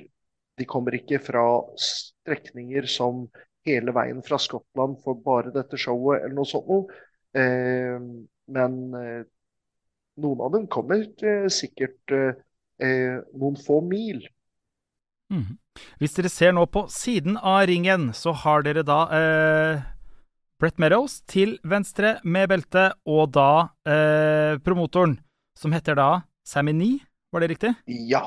[0.60, 1.44] De kommer ikke fra
[1.80, 3.28] strekninger som
[3.68, 7.00] hele veien fra Skottland for bare dette showet eller noe sånt noe.
[7.38, 8.00] Eh,
[8.50, 9.22] men eh,
[10.24, 12.42] noen av dem kommer eh, sikkert eh,
[12.82, 14.24] eh, noen få mil.
[15.30, 15.60] Mm.
[16.02, 19.84] Hvis dere ser nå på siden av ringen, så har dere da eh,
[20.60, 25.20] Brett Meadows til venstre med belte, og da eh, promotoren,
[25.56, 26.10] som heter da
[26.48, 27.00] Sammy Nee,
[27.32, 27.76] var det riktig?
[28.10, 28.26] Ja.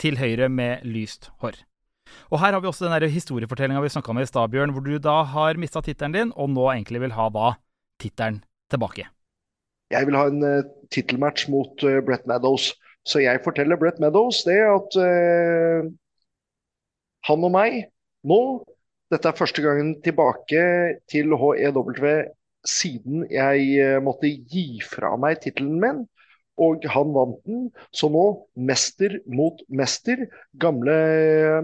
[0.00, 1.58] Til høyre med lyst hår.
[2.32, 4.96] Og her har vi også den historiefortellinga vi snakka om i stad, Bjørn, hvor du
[4.98, 7.52] da har mista tittelen din, og nå egentlig vil ha da
[8.00, 8.40] tittelen
[8.72, 9.06] tilbake.
[9.90, 12.72] Jeg vil ha en uh, tittelmatch mot uh, Brett Meadows.
[13.06, 15.88] Så jeg forteller Brett Meadows det at uh,
[17.28, 17.82] han og meg
[18.26, 18.42] nå
[19.10, 20.60] Dette er første gangen tilbake
[21.10, 21.88] til HEW
[22.62, 26.04] siden jeg måtte gi fra meg tittelen min.
[26.60, 27.68] Og han vant den.
[27.96, 28.24] Så nå
[28.56, 30.26] mester mot mester.
[30.60, 30.96] Gamle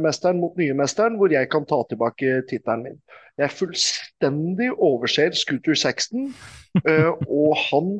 [0.00, 3.00] mesteren mot nye mesteren, hvor jeg kan ta tilbake tittelen min.
[3.36, 6.30] Jeg fullstendig overser Scooter Sexton,
[6.88, 7.98] uh, og han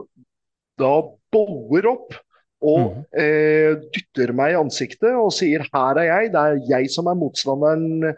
[0.80, 0.94] da
[1.32, 2.16] boller opp
[2.64, 3.04] og Mhm.
[3.20, 7.14] eh, dytter meg i ansiktet og sier 'her er jeg', det er jeg som er
[7.14, 8.14] motstanderen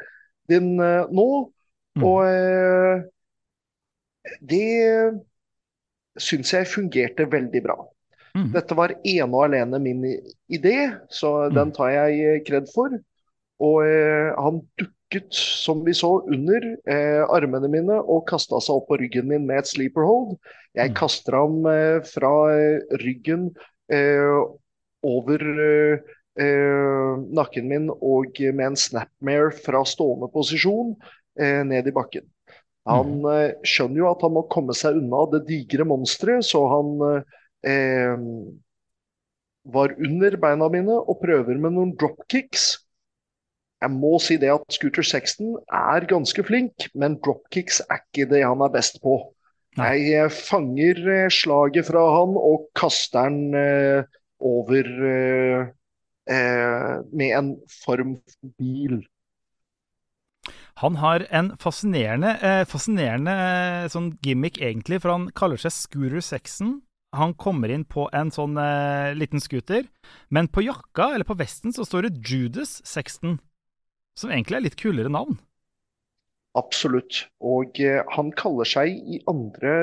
[0.49, 1.53] din eh, nå.
[1.97, 2.05] Mm.
[2.05, 3.03] Og eh,
[4.41, 5.19] det
[6.19, 7.77] syns jeg fungerte veldig bra.
[8.39, 8.53] Mhm.
[8.55, 10.05] Dette var ene og alene min
[10.53, 10.77] idé,
[11.11, 11.55] så Mm.
[11.55, 12.95] den tar jeg eh, kred for.
[13.61, 18.89] Og eh, han dukket, som vi så, under eh, armene mine og kasta seg opp
[18.93, 20.37] på ryggen min med et sleeper hold.
[20.77, 20.95] Jeg Mm.
[20.95, 23.51] kaster ham eh, fra eh, ryggen
[23.91, 24.45] eh,
[25.03, 25.39] over
[26.39, 30.95] nakken min og med en snapmare fra stående posisjon
[31.37, 32.23] ned i bakken.
[32.87, 33.25] Han
[33.67, 37.25] skjønner jo at han må komme seg unna det digre monsteret, så han
[37.67, 38.17] eh,
[39.69, 42.69] var under beina mine og prøver med noen dropkicks.
[43.83, 48.43] Jeg må si det at Scooter Sexton er ganske flink, men dropkicks er ikke det
[48.43, 49.21] han er best på.
[49.79, 54.09] Jeg eh, fanger eh, slaget fra han og kaster den eh,
[54.43, 55.69] over eh,
[56.31, 57.53] eh, med en
[57.85, 58.99] form for bil.
[60.79, 66.23] Han har en fascinerende, eh, fascinerende eh, sånn gimmick, egentlig, for han kaller seg Scooter
[66.23, 66.79] Sexton.
[67.17, 69.87] Han kommer inn på en sånn eh, liten scooter,
[70.29, 73.39] men på jakka, eller på vesten, så står det Judas Sexton.
[74.19, 75.39] Som egentlig er litt kulere navn.
[76.59, 77.29] Absolutt.
[77.41, 79.75] Og eh, han kaller seg i andre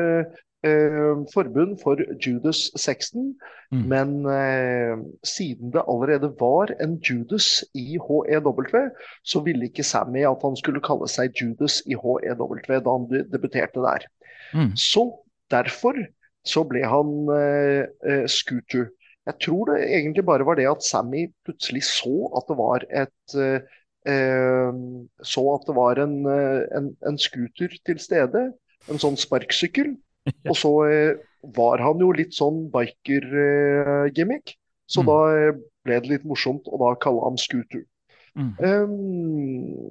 [0.65, 3.33] eh, forbund for Judas Sexton,
[3.73, 3.87] Mm.
[3.89, 8.91] men eh, siden det allerede var en Judas i HEW,
[9.25, 13.81] så ville ikke Sammy at han skulle kalle seg Judas i HEW da han debuterte
[13.81, 14.05] der.
[14.53, 14.75] Mm.
[14.77, 15.07] Så
[15.49, 15.97] derfor
[16.45, 18.89] så ble han eh, eh, Scooter.
[19.25, 23.35] Jeg tror det egentlig bare var det at Sammy plutselig så at det var et
[23.41, 23.61] eh,
[24.05, 24.69] eh,
[25.25, 28.51] Så at det var en, eh, en, en scooter til stede.
[28.91, 29.95] En sånn sparksykkel.
[30.49, 31.17] Og så eh,
[31.57, 34.55] var han jo litt sånn biker-gimmick.
[34.89, 35.07] Så Mm.
[35.09, 35.19] da
[35.85, 37.81] ble det litt morsomt og da kalle ham Scooter.
[38.37, 38.51] Mm.
[38.61, 39.89] Um,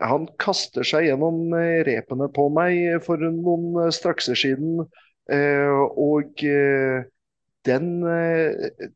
[0.00, 1.52] han kaster seg gjennom
[1.88, 4.86] repene på meg for noen strakser siden,
[5.34, 7.04] og eh,
[7.66, 8.88] den, eh,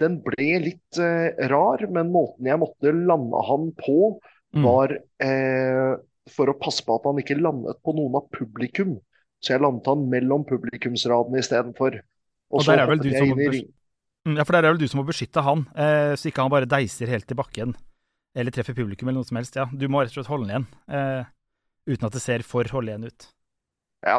[0.00, 4.62] den ble litt eh, rar, men måten jeg måtte lande han på, Mm.
[4.64, 5.98] var eh,
[6.32, 8.94] for å passe på at han ikke landet på noen av publikum.
[9.44, 11.98] Så jeg landet han mellom publikumsradene istedenfor.
[12.48, 13.36] Og der er vel du som må
[14.24, 16.50] Mm, Ja, for der er vel du som må beskytte han, eh, så ikke han
[16.50, 17.76] bare deiser helt i bakken.
[18.34, 19.54] Eller treffer publikum eller noe som helst.
[19.56, 20.66] Ja, du må rett og slett holde han igjen.
[20.88, 21.24] Eh,
[21.92, 23.28] uten at det ser for holde igjen ut.
[24.04, 24.18] Ja.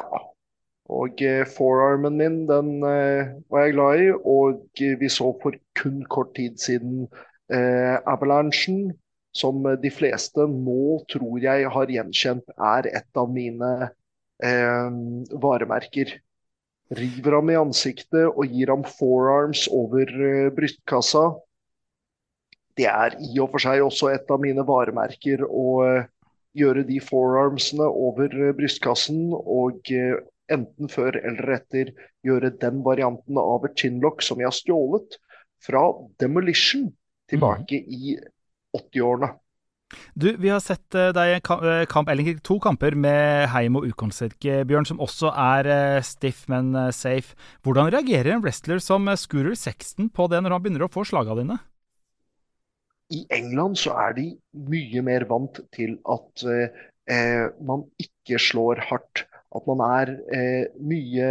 [0.89, 4.07] Og eh, forearmen min, den eh, var jeg glad i.
[4.17, 7.03] Og eh, vi så for kun kort tid siden
[7.53, 8.95] eh, Avalanchen,
[9.37, 13.69] som de fleste nå tror jeg har gjenkjent er et av mine
[14.41, 14.89] eh,
[15.43, 16.15] varemerker.
[16.97, 21.27] River ham i ansiktet og gir ham forearms over eh, brystkassa.
[22.79, 25.99] det er i og for seg også et av mine varemerker å
[26.57, 29.83] gjøre de forearmsene over brystkassen og
[30.51, 31.93] enten før eller etter
[32.25, 35.19] gjøre den varianten av et chinlock som jeg har stjålet
[35.63, 35.83] fra
[36.21, 36.89] Demolition
[37.29, 37.93] tilbake mm.
[37.93, 38.17] i
[38.77, 39.31] 80-årene.
[40.13, 41.39] Du, Vi har sett uh, deg
[41.89, 46.75] kamp, eller to kamper med Heim og Ukonserke, Bjørn, som også er uh, stiff, men
[46.93, 47.33] safe.
[47.65, 51.41] Hvordan reagerer en wrestler som Scooter Sexton på det når han begynner å få slagene
[51.41, 51.59] dine?
[53.09, 54.27] I England så er de
[54.69, 56.43] mye mer vant til at
[57.65, 59.23] man ikke slår hardt.
[59.55, 60.13] At man er
[60.77, 61.29] mye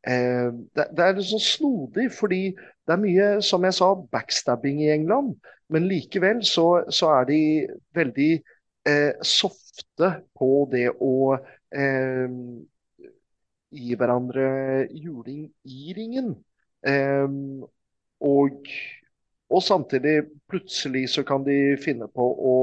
[0.00, 5.34] det, det, er sånn snodig, fordi det er mye, som jeg sa, backstabbing i England.
[5.70, 7.40] Men likevel så, så er de
[7.94, 8.30] veldig
[8.88, 12.32] eh, softe på det å eh,
[13.70, 14.46] gi hverandre
[14.90, 16.32] juling i ringen.
[16.86, 17.28] Eh,
[18.30, 18.72] og,
[19.50, 20.16] og, samtidig,
[20.50, 22.56] plutselig så kan de finne på å,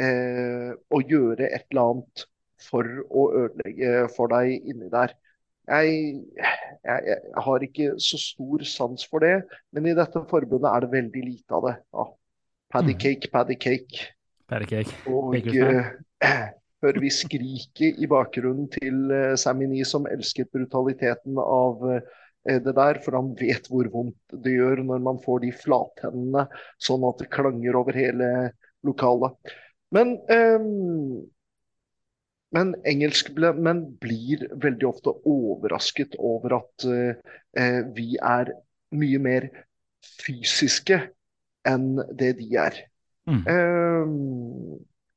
[0.00, 2.26] eh, å gjøre et eller annet
[2.70, 5.14] for å ødelegge for deg inni der.
[5.70, 5.90] Jeg,
[6.82, 9.44] jeg, jeg, har ikke så stor sans for det,
[9.74, 11.76] men i dette forbundet er det veldig lite av det.
[11.94, 12.08] Ja.
[12.72, 12.98] Paddy mm.
[13.04, 14.08] cake, paddy cake.
[14.50, 14.96] Paddy cake.
[15.12, 15.92] Og uh,
[16.82, 22.00] hører vi skriket i bakgrunnen til uh, Sammy Nee, som elsket brutaliteten av uh,
[22.42, 26.48] det der, for han vet hvor vondt det gjør når man får de flathendene
[26.82, 28.32] sånn at det klanger over hele
[28.82, 29.54] lokalet.
[29.94, 31.22] Men, um,
[32.52, 38.52] men engelskmenn blir veldig ofte overrasket over at eh, vi er
[38.92, 39.48] mye mer
[40.20, 40.98] fysiske
[41.68, 42.82] enn det de er.
[43.30, 43.42] Mm.
[43.54, 44.12] Eh,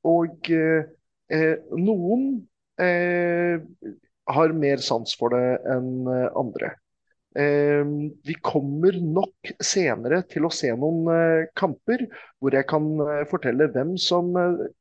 [0.06, 2.26] og eh, noen
[2.82, 3.60] eh,
[4.36, 6.76] har mer sans for det enn andre.
[7.36, 7.86] Eh,
[8.24, 12.06] vi kommer nok senere til å se noen eh, kamper
[12.40, 14.32] hvor jeg kan eh, fortelle hvem som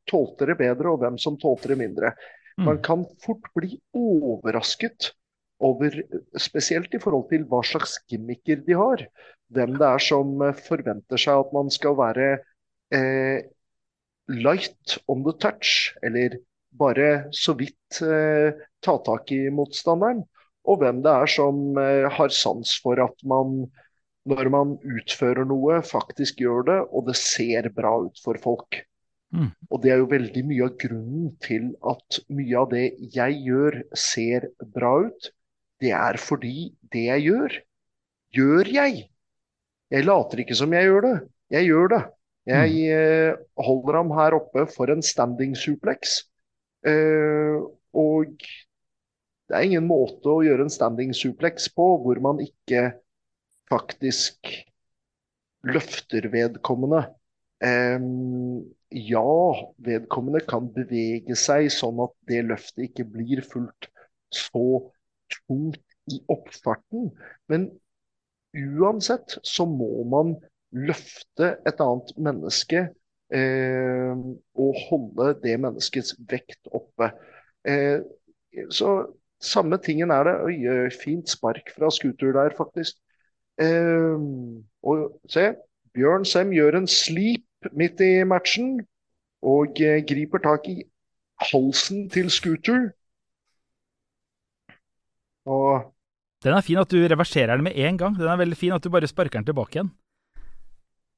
[0.07, 2.13] tålte det bedre og hvem som tålte det mindre.
[2.59, 2.67] Mm.
[2.69, 5.13] Man kan fort bli overrasket
[5.65, 5.95] over,
[6.39, 9.07] spesielt i forhold til hva slags gimmicker de har
[9.55, 12.29] hvem det er som eh, forventer seg at man skal være
[12.95, 13.45] eh,
[14.29, 16.39] light on the touch, eller
[16.79, 20.25] bare så vidt eh, ta tak i motstanderen.
[20.65, 23.67] Og hvem det er som eh, har sans for at man,
[24.29, 28.81] når man utfører noe, faktisk gjør det, og det ser bra ut for folk.
[29.35, 29.51] Mm.
[29.72, 33.80] Og det er jo veldig mye av grunnen til at mye av det jeg gjør,
[33.99, 35.30] ser bra ut.
[35.82, 37.57] Det er fordi det jeg gjør,
[38.39, 39.07] gjør jeg.
[39.95, 41.16] Jeg later ikke som jeg gjør det.
[41.55, 42.03] Jeg gjør det.
[42.45, 42.93] Jeg mm.
[42.93, 46.20] eh, holder ham her oppe for en standing suplex.
[46.87, 47.59] Eh,
[47.95, 48.37] og
[49.49, 52.93] det er ingen måte å gjøre en standing suplex på hvor man ikke
[53.70, 54.51] faktisk
[55.64, 57.07] løfter vedkommende.
[57.65, 59.31] Ja,
[59.87, 63.89] vedkommende kan bevege seg sånn at det løftet ikke blir fullt
[64.35, 64.67] så
[65.33, 65.81] tungt
[66.12, 67.09] i oppfarten.
[67.51, 67.69] Men
[68.55, 70.35] uansett så må man
[70.75, 72.85] løfte et annet menneske
[73.35, 74.15] eh,
[74.55, 77.11] og holde det menneskets vekt oppe.
[77.67, 78.03] Eh,
[78.71, 78.97] så
[79.43, 80.37] samme tingen er det.
[80.49, 82.99] Øye, fint spark fra scooter der, faktisk.
[83.62, 84.19] Eh,
[84.83, 85.53] og se,
[85.95, 88.77] Bjørn Sem gjør en sleep midt i matchen
[89.45, 90.83] og eh, griper tak i
[91.51, 92.91] halsen til scooter.
[95.45, 95.95] Og
[96.45, 98.17] den er fin at du reverserer den med en gang.
[98.17, 99.93] Den er veldig fin at du bare sparker den tilbake igjen.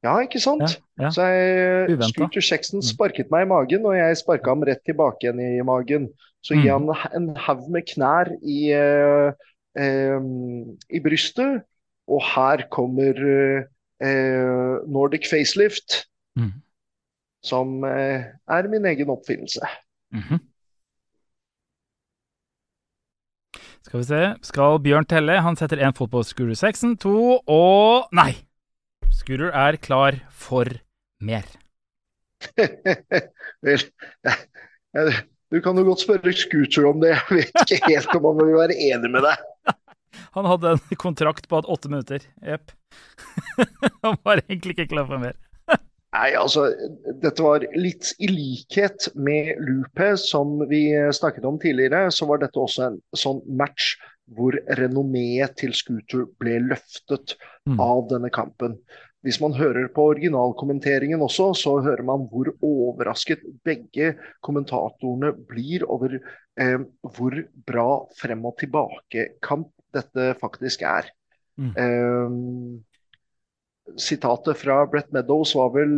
[0.04, 0.62] Ja, ikke sant?
[0.62, 1.10] Ja, ja.
[1.10, 2.86] Så jeg, Scooter Sexton mm.
[2.86, 6.10] sparket meg i magen, og jeg sparka ham rett tilbake igjen i magen.
[6.46, 6.62] Så mm.
[6.62, 9.32] gir han en haug med knær i, uh,
[9.74, 11.64] um, i, brystet,
[12.06, 16.04] og her kommer uh, Nordic facelift,
[16.36, 16.52] mm.
[17.44, 18.26] som uh,
[18.58, 19.68] er min egen oppfinnelse.
[20.14, 20.40] Mm -hmm.
[23.86, 24.34] Skal vi se.
[24.42, 25.38] Skal Bjørn telle?
[25.40, 28.32] Han setter én fot på Scooter 6, to og Nei!
[29.14, 30.66] Scooter er klar for
[31.22, 31.46] mer.
[33.62, 33.84] Vel,
[35.52, 37.14] du kan jo godt spørre Scooter om det.
[37.14, 39.46] Jeg vet ikke helt om han vil være enig med deg.
[40.36, 42.24] Han hadde en kontrakt på at åtte minutter.
[42.44, 42.72] Jepp.
[44.02, 45.36] han var egentlig ikke klar for mer.
[46.16, 46.70] Nei, altså,
[47.20, 52.06] dette var litt i likhet med Lupe, som vi snakket om tidligere.
[52.14, 53.96] Så var dette også en sånn match
[54.36, 57.36] hvor renommeet til Scooter ble løftet
[57.68, 57.76] mm.
[57.82, 58.78] av denne kampen.
[59.26, 64.14] Hvis man hører på originalkommenteringen også, så hører man hvor overrasket begge
[64.46, 66.80] kommentatorene blir over eh,
[67.16, 67.38] hvor
[67.68, 67.88] bra
[68.18, 71.10] frem og tilbake-kamp dette faktisk er.
[71.58, 71.72] Mm.
[71.74, 72.84] Um,
[73.94, 75.92] sitatet fra Brett Meadows var vel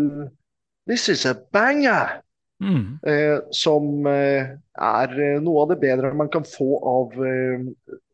[0.88, 2.20] This is a banger!
[2.58, 2.98] Mm.
[3.06, 7.68] Eh, som eh, er eh, noe av det bedre man kan få av eh,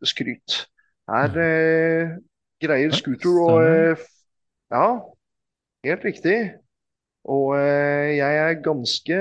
[0.04, 0.58] skryt.
[1.08, 2.16] Her eh,
[2.60, 4.04] greier Scooter å eh,
[4.74, 4.88] Ja,
[5.86, 6.38] helt riktig.
[7.24, 9.18] Og jeg er ganske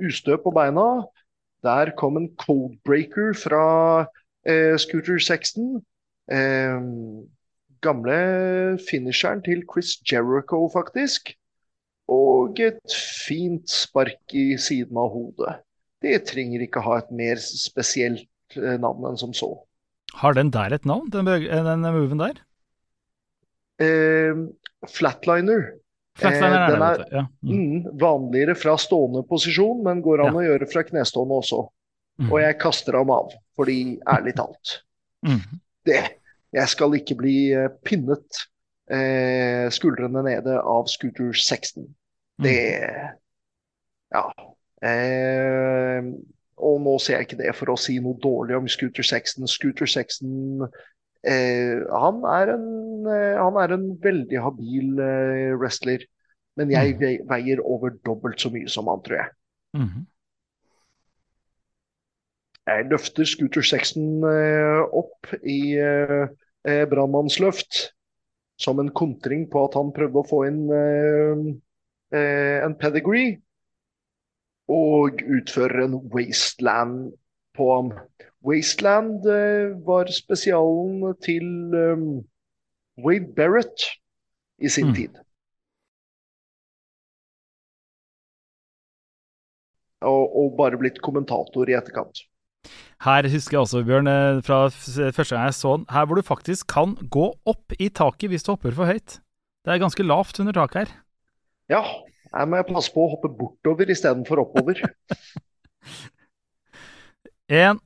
[0.00, 0.86] ustø på beina.
[1.62, 3.66] Der kom en codebreaker fra
[4.80, 5.76] Scooter 16.
[6.34, 6.80] Eh,
[7.82, 11.34] gamle finisheren til Chris Jericho, faktisk.
[12.10, 12.80] Og et
[13.26, 15.56] fint spark i siden av hodet.
[16.02, 18.26] Det trenger ikke ha et mer spesielt
[18.56, 19.50] eh, navn enn som så.
[20.18, 22.40] Har den der et navn, den, eh, den moven der?
[23.80, 24.34] Eh,
[24.90, 25.76] flatliner.
[26.18, 27.26] Flatliner Eh, er den er- Ja.
[27.44, 27.82] Mm.
[27.84, 30.40] Mm, vanligere fra stående posisjon, men går an Ja.
[30.40, 31.68] å gjøre fra knestående også.
[32.20, 32.32] Mm.
[32.32, 34.82] Og jeg kaster ham av, fordi ærlig talt
[35.24, 35.60] Mm.
[35.86, 36.19] det,
[36.52, 38.40] Jeg skal ikke bli eh, pinnet
[38.90, 41.84] eh, skuldrene nede av Scooter 16.
[42.40, 42.44] Mm.
[42.46, 42.56] Det
[44.10, 44.24] Ja.
[44.82, 46.02] Eh,
[46.60, 49.46] og nå ser jeg ikke det for å si noe dårlig om Scooter 16.
[49.48, 50.64] Scooter 16
[51.24, 52.66] eh, han, er en,
[53.08, 56.04] eh, han er en veldig habil eh, wrestler.
[56.58, 57.28] Men jeg Mm.
[57.30, 59.30] veier over dobbelt så mye som han, tror jeg.
[59.78, 60.06] Mm.
[62.70, 66.28] Jeg løfter Scooter 16 eh, opp i eh,
[66.68, 67.80] eh, brannmannsløft
[68.60, 70.66] som en kontring på at han prøvde å få inn
[72.12, 73.38] en pedigree.
[74.70, 77.14] Og utfører en wasteland
[77.56, 77.88] på ham.
[78.44, 79.24] Wasteland
[79.86, 81.48] var spesialen til
[83.00, 83.88] Wade Barrett
[84.60, 84.94] i sin Mm.
[84.94, 85.16] tid.
[90.04, 92.26] Og, og bare blitt kommentator i etterkant.
[93.00, 96.26] Her husker jeg også, Bjørn, eh, fra første gang jeg så den, her hvor du
[96.26, 99.16] faktisk kan gå opp i taket hvis du hopper for høyt.
[99.64, 100.92] Det er ganske lavt under taket her.
[101.72, 101.80] Ja,
[102.34, 104.80] her må jeg passe på å hoppe bortover istedenfor oppover.
[107.62, 107.80] Én,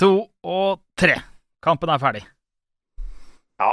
[0.00, 1.20] to og tre.
[1.62, 2.24] Kampen er ferdig.
[3.62, 3.72] Ja.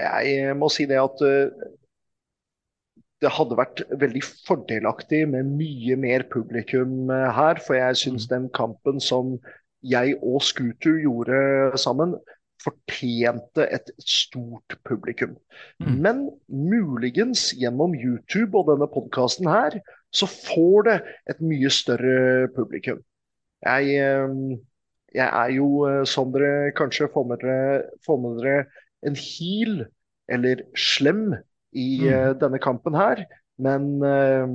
[0.00, 1.68] ja jeg må si det at eh,
[3.22, 7.60] det hadde vært veldig fordelaktig med mye mer publikum eh, her.
[7.64, 9.36] For jeg syns den kampen som
[9.84, 12.16] jeg og Scooter gjorde sammen,
[12.64, 15.34] fortjente et stort publikum.
[15.82, 15.96] Mm.
[16.04, 19.76] Men muligens gjennom YouTube og denne podkasten her,
[20.14, 20.94] så får det
[21.32, 23.02] et mye større publikum.
[23.64, 24.56] Jeg, eh,
[25.14, 28.64] jeg er jo, eh, som dere kanskje får med dere, får med dere
[29.04, 29.84] en heal,
[30.32, 31.34] eller slem,
[31.74, 32.08] i Mm.
[32.12, 33.24] eh, denne kampen her.
[33.58, 34.46] Men eh,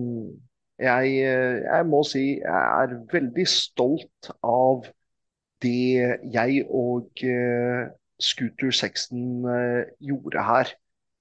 [0.80, 4.88] jeg, eh, jeg må si jeg er veldig stolt av
[5.62, 7.10] det jeg og
[8.20, 10.72] Scooter 16 eh, gjorde her.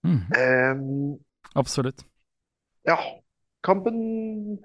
[0.07, 0.21] Mm.
[0.39, 1.19] Um,
[1.59, 2.05] Absolutt.
[2.87, 2.97] ja,
[3.67, 4.59] kampen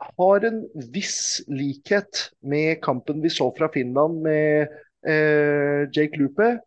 [0.00, 0.60] har en
[0.94, 4.68] viss likhet med kampen vi så fra Finland med
[5.08, 6.60] eh, Jake Lupe.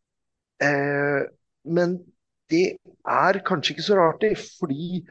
[0.62, 1.22] Eh,
[1.66, 2.00] men
[2.52, 2.66] det
[3.08, 5.02] er kanskje ikke så rart, det, fordi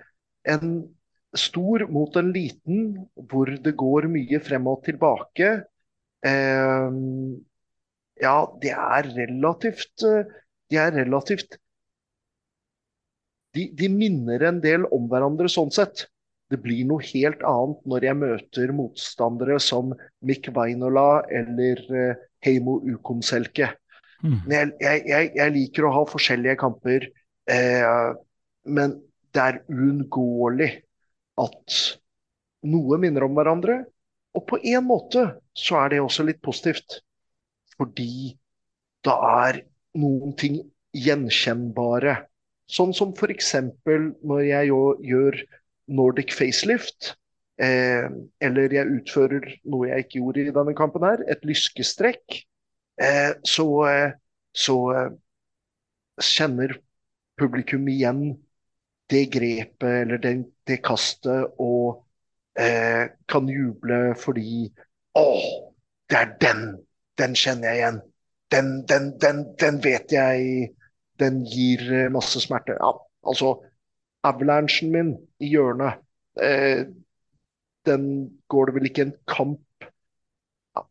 [0.48, 0.74] en
[1.36, 2.92] stor mot en liten,
[3.30, 5.50] hvor det går mye frem og tilbake,
[6.26, 7.00] eh,
[8.20, 10.36] ja, det er relativt eh,
[10.70, 11.56] De er relativt
[13.56, 16.04] de, de minner en del om hverandre sånn sett.
[16.50, 19.92] Det blir noe helt annet når jeg møter motstandere som
[20.26, 23.72] Mick Vainola eller eh, Heimo Ukonselke.
[24.20, 24.38] Mm.
[24.50, 27.06] Men jeg, jeg, jeg liker å ha forskjellige kamper,
[27.50, 28.12] eh,
[28.70, 28.96] men
[29.34, 30.70] det er uunngåelig
[31.40, 31.80] at
[32.70, 33.82] noe minner om hverandre.
[34.36, 35.24] Og på en måte
[35.58, 37.00] så er det også litt positivt,
[37.76, 38.36] fordi
[39.06, 39.16] da
[39.46, 39.62] er
[39.98, 40.60] noen ting
[40.94, 42.20] gjenkjennbare.
[42.70, 43.54] Sånn som f.eks.
[43.86, 44.70] når jeg
[45.10, 45.40] gjør
[45.90, 47.14] Nordic facelift,
[47.58, 48.06] eh,
[48.46, 52.38] eller jeg utfører noe jeg ikke gjorde i denne kampen her, et lyskestrekk,
[53.02, 54.14] eh, så, eh,
[54.54, 55.10] så eh,
[56.22, 56.76] kjenner
[57.40, 58.22] publikum igjen
[59.10, 60.34] det grepet eller det,
[60.68, 62.04] det kastet og
[62.60, 64.68] eh, kan juble fordi
[65.18, 65.24] Å,
[66.10, 66.62] det er den!
[67.18, 67.98] Den kjenner jeg igjen.
[68.54, 70.70] Den, den, den, den vet jeg
[71.20, 72.78] Den gir eh, masse smerte.
[72.78, 72.94] Ja,
[73.26, 73.56] altså,
[74.24, 75.10] avalanchen min
[75.42, 76.00] i hjørnet,
[76.40, 76.86] eh,
[77.88, 78.06] den
[78.48, 79.66] går det vel ikke en kamp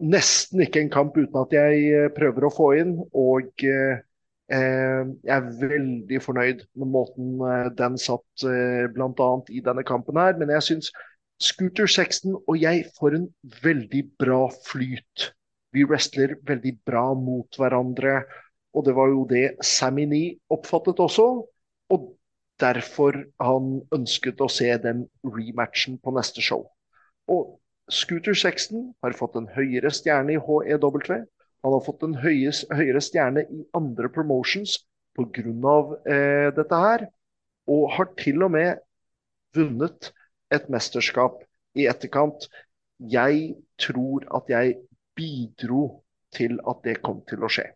[0.04, 2.98] Nesten ikke en kamp uten at jeg eh, prøver å få inn.
[3.16, 4.02] Og eh,
[4.50, 9.30] jeg er veldig fornøyd med måten eh, den satt eh, bl.a.
[9.54, 10.38] i denne kampen her.
[10.40, 10.92] Men jeg syns
[11.40, 13.28] Scooter 16 og jeg får en
[13.64, 15.30] veldig bra flyt.
[15.76, 18.24] Vi wrestler veldig bra mot hverandre.
[18.74, 21.46] og det var jo det Sammy Nee oppfattet også.
[21.90, 22.10] Og
[22.60, 26.66] derfor han ønsket å se den rematchen på neste show.
[27.30, 27.60] Og
[27.90, 31.26] Scooter Sexton har fått en høyere stjerne i HEW.
[31.64, 34.78] Han har fått en høyes, høyere stjerne i andre promotions
[35.18, 35.80] pga.
[36.08, 37.08] Eh, dette her.
[37.70, 38.80] Og har til og med
[39.56, 40.12] vunnet
[40.54, 41.44] et mesterskap
[41.78, 42.48] i etterkant.
[43.00, 44.80] Jeg tror at jeg
[45.16, 46.02] bidro
[46.36, 47.68] til at det kom til å skje.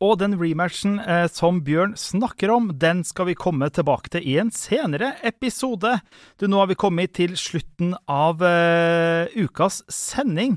[0.00, 4.36] Og den rematchen eh, som Bjørn snakker om, den skal vi komme tilbake til i
[4.40, 5.98] en senere episode.
[6.40, 10.56] Du, nå har vi kommet til slutten av eh, ukas sending.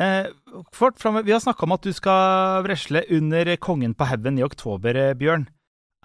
[0.00, 0.26] Eh,
[0.72, 4.96] fort, vi har snakka om at du skal vresle under Kongen på haugen i oktober,
[4.96, 5.44] eh, Bjørn.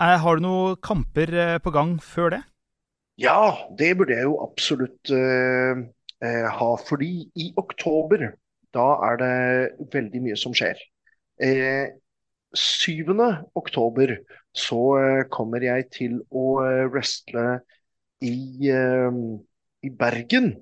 [0.02, 2.42] Eh, har du noen kamper eh, på gang før det?
[3.18, 5.80] Ja, det burde jeg jo absolutt uh,
[6.22, 6.68] uh, ha.
[6.86, 8.28] Fordi i oktober,
[8.78, 10.78] da er det veldig mye som skjer.
[11.42, 11.96] Eh,
[12.54, 13.10] 7.
[13.58, 14.14] oktober
[14.56, 14.82] så
[15.34, 16.62] kommer jeg til å
[16.94, 17.60] wrestle
[18.22, 20.54] i, i Bergen.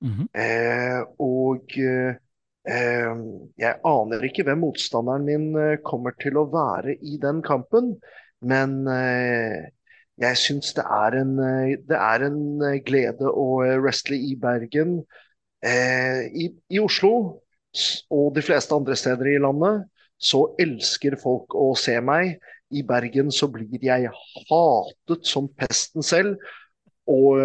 [0.00, 1.06] Mm -hmm.
[1.18, 1.74] og
[2.66, 5.44] jeg aner ikke hvem motstanderen min
[5.86, 7.92] kommer til å være i den kampen.
[8.42, 8.80] Men
[10.16, 15.02] jeg syns det, eh, det, er en eh, glede å eh, wrestle i Bergen.
[15.66, 17.10] I, I, Oslo
[18.14, 19.88] og de fleste andre steder i landet
[20.20, 22.36] så elsker folk å se meg.
[22.70, 26.36] I Bergen så blir jeg hatet som pesten selv.
[27.12, 27.38] Og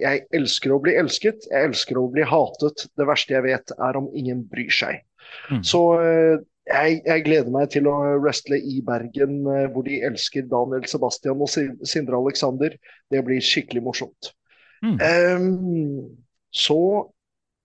[0.00, 2.86] jeg elsker å bli elsket, jeg elsker å bli hatet.
[2.96, 5.02] Det verste jeg vet, er om ingen bryr seg.
[5.50, 5.60] Mm.
[5.68, 5.82] Så
[6.68, 11.42] jeg, jeg, gleder meg til å wrestle i Bergen, eh, hvor de elsker Daniel Sebastian
[11.42, 12.76] og Sindre Alexander.
[13.10, 14.32] Det blir skikkelig morsomt.
[14.82, 14.96] Mm.
[14.98, 15.98] Um,
[16.54, 16.78] så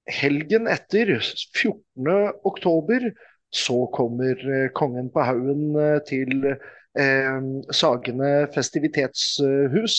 [0.08, 1.18] helgen etter,
[1.58, 3.12] 14.10,
[3.54, 4.42] så kommer
[4.76, 7.42] Kongen på haugen til uh,
[7.74, 9.98] Sagene festivitetshus.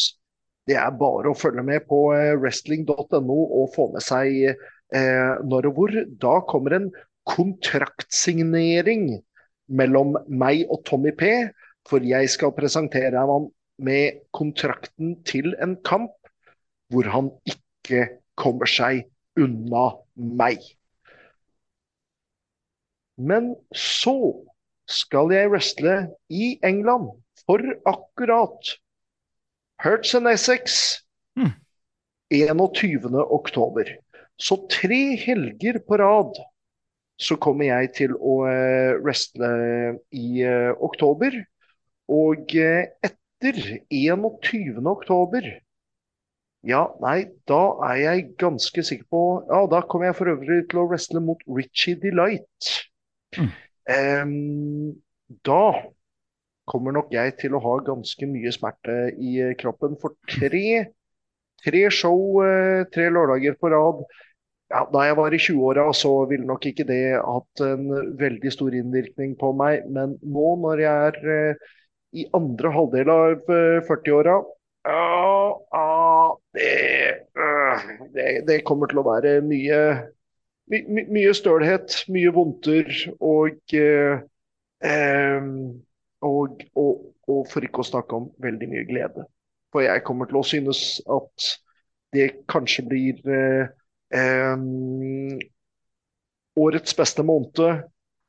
[0.69, 2.03] Det er bare å følge med på
[2.43, 4.53] wrestling.no og få med seg
[5.49, 5.95] når og hvor.
[6.21, 6.91] Da kommer en
[7.29, 9.11] kontraktsignering
[9.69, 11.31] mellom meg og Tommy P.
[11.89, 13.49] For jeg skal presentere ham
[13.81, 16.13] med kontrakten til en kamp
[16.93, 18.09] hvor han ikke
[18.39, 19.07] kommer seg
[19.39, 20.61] unna meg.
[23.19, 24.15] Men så
[24.89, 25.97] skal jeg wrestle
[26.33, 27.11] i England
[27.45, 28.77] for akkurat
[29.79, 31.01] Hertz and Essex
[31.39, 31.53] mm.
[32.31, 33.15] 21.
[33.15, 33.95] oktober.
[34.39, 36.39] Så tre helger på rad
[37.19, 38.41] så kommer jeg til å
[39.03, 39.49] wrestle
[40.15, 41.35] i uh, oktober.
[42.09, 43.59] Og uh, etter
[43.91, 44.87] 21.
[44.87, 45.49] oktober
[46.67, 50.81] ja, nei, da er jeg ganske sikker på Ja, da kommer jeg for øvrig til
[50.83, 52.73] å wrestle mot Richie Delight.
[53.39, 53.53] Mm.
[53.89, 54.97] Um,
[55.47, 55.63] da
[56.69, 59.97] kommer nok jeg til å ha ganske mye smerte i kroppen.
[60.01, 60.87] For tre,
[61.65, 62.41] tre show,
[62.95, 64.05] tre lørdager på rad
[64.69, 67.89] ja, Da jeg var i 20-åra, så ville nok ikke det hatt en
[68.21, 69.87] veldig stor innvirkning på meg.
[69.89, 71.67] Men nå når jeg er eh,
[72.21, 74.39] i andre halvdel av eh, 40-åra
[74.89, 76.69] ja, det,
[77.37, 79.81] øh, det, det, kommer til å være mye,
[80.73, 82.89] my, my, mye stølhet, mye vondter
[83.19, 84.15] og, øh,
[86.25, 89.27] og, og, og for ikke å snakke om veldig mye glede.
[89.73, 90.83] For jeg kommer til å synes
[91.13, 91.51] at
[92.17, 93.69] det kanskje blir eh,
[94.17, 94.65] eh,
[96.59, 97.85] årets beste måned.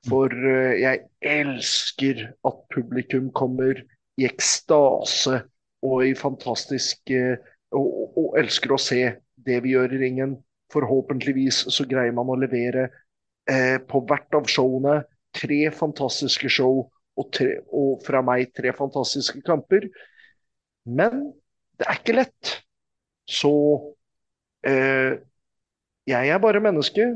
[0.07, 3.79] For eh, jeg elsker at publikum kommer
[4.19, 5.41] i ekstase
[5.85, 7.37] og i fantastisk uh,
[7.71, 9.01] og, og, elsker å se
[9.47, 10.33] det vi gjør i ringen.
[10.73, 14.99] Forhåpentligvis så greier man å levere uh, på hvert av showene
[15.35, 16.83] tre fantastiske show
[17.19, 19.89] og, tre, og fra meg tre fantastiske kamper.
[20.87, 21.29] Men
[21.79, 22.53] det er ikke lett.
[23.29, 23.51] Så
[24.67, 25.19] eh,
[26.09, 27.11] jeg er bare menneske.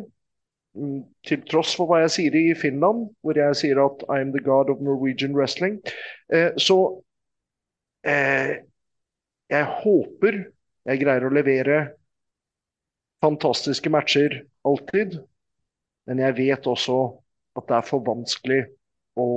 [0.73, 4.31] Mm, til tross for hva jeg sier i Finland, hvor jeg sier at I am
[4.33, 5.77] the god of Norwegian wrestling.
[6.33, 6.77] Eh, så
[8.09, 8.63] eh,
[9.53, 10.39] jeg håper
[10.89, 11.77] jeg greier å levere
[13.23, 15.19] fantastiske matcher alltid.
[16.09, 16.97] Men jeg vet også
[17.55, 18.63] at det er for vanskelig
[19.19, 19.27] å,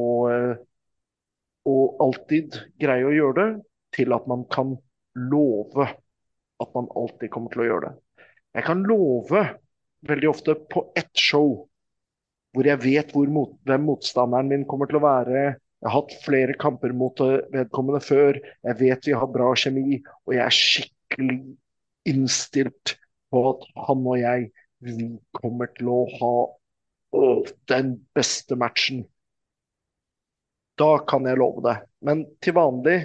[1.66, 3.51] og alltid greie å gjøre det
[3.97, 4.74] til at man kan
[5.16, 5.86] love
[6.62, 7.94] at man alltid kommer til å gjøre det.
[8.57, 9.43] Jeg kan love
[10.07, 11.66] veldig ofte på ett show
[12.57, 15.40] hvor jeg vet hvor mot, hvem motstanderen min kommer til å være.
[15.85, 17.20] Jeg har hatt flere kamper mot
[17.53, 18.39] vedkommende før.
[18.65, 21.36] Jeg vet vi har bra kjemi, og jeg er skikkelig
[22.09, 22.94] innstilt
[23.28, 24.48] på at han og jeg
[24.86, 26.32] vi kommer til å ha
[27.16, 27.28] å,
[27.69, 29.05] den beste matchen.
[30.81, 31.77] Da kan jeg love det.
[32.07, 32.98] Men til vanlig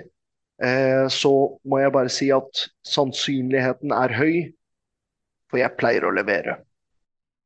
[0.63, 1.33] eh, så
[1.67, 4.35] må jeg bare si at sannsynligheten er høy,
[5.51, 6.59] for jeg pleier å levere.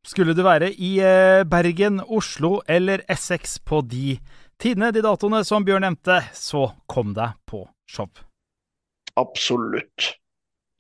[0.06, 4.20] Skulle du være i eh, Bergen, Oslo eller Essex på de
[4.62, 8.12] tidene, de datoene som Bjørn nevnte, så kom deg på show.
[9.18, 10.12] Absolutt.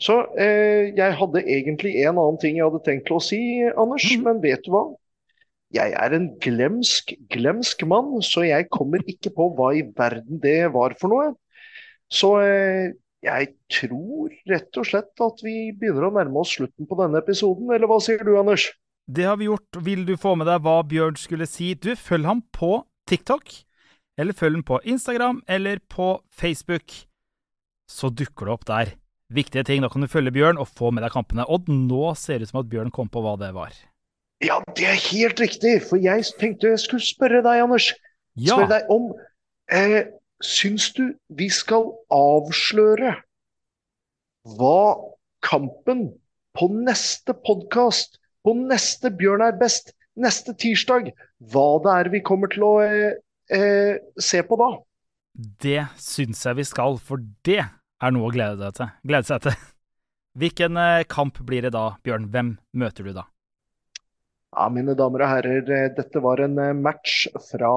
[0.01, 3.39] Så eh, jeg hadde egentlig en annen ting jeg hadde tenkt å si,
[3.71, 4.25] Anders, mm.
[4.27, 4.85] men vet du hva?
[5.75, 10.71] Jeg er en glemsk, glemsk mann, så jeg kommer ikke på hva i verden det
[10.75, 11.33] var for noe.
[12.11, 12.93] Så eh,
[13.25, 17.71] jeg tror rett og slett at vi begynner å nærme oss slutten på denne episoden,
[17.73, 18.69] eller hva sier du, Anders?
[19.05, 19.81] Det har vi gjort.
[19.85, 21.73] Vil du få med deg hva Bjørn skulle si?
[21.77, 22.79] Du, følg ham på
[23.09, 23.51] TikTok,
[24.17, 26.93] eller følg ham på Instagram eller på Facebook.
[27.91, 28.95] Så dukker det opp der.
[29.33, 29.83] Viktige ting.
[29.83, 31.45] Da kan du følge Bjørn og få med deg kampene.
[31.45, 33.73] Og nå ser det ut som at Bjørn kom på hva det var.
[34.43, 35.77] Ja, det er helt riktig.
[35.87, 37.93] For jeg tenkte jeg skulle spørre deg, Anders.
[38.35, 38.55] Ja.
[38.55, 39.11] Spørre deg om
[39.71, 40.01] eh,
[40.43, 43.13] Syns du vi skal avsløre
[44.59, 44.79] hva
[45.45, 46.09] kampen
[46.55, 51.13] på neste podkast, på neste Bjørn er best, neste tirsdag,
[51.51, 53.15] hva det er vi kommer til å eh,
[53.47, 54.69] eh, se på da?
[55.33, 59.57] Det syns jeg vi skal, for det er noe å glede, til, glede seg til.
[60.39, 62.29] Hvilken eh, kamp blir det da, Bjørn?
[62.31, 63.25] Hvem møter du da?
[64.55, 67.71] Ja, mine damer og herrer, eh, dette var en eh, match fra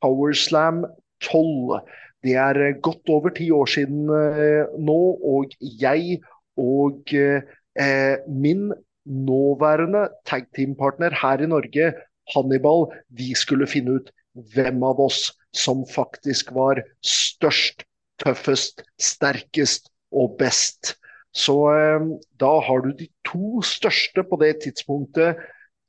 [0.00, 0.86] Powerslam
[1.20, 1.82] 12.
[2.24, 6.22] Det er eh, godt over ti år siden nå, og jeg
[6.56, 8.70] og eh, min
[9.04, 11.92] nåværende tagteampartner her i Norge,
[12.32, 14.10] Hannibal, vi skulle finne ut
[14.54, 17.84] hvem av oss som faktisk var størst,
[18.22, 20.94] tøffest, sterkest og best.
[21.36, 22.10] Så eh,
[22.40, 25.44] da har du de to største på det tidspunktet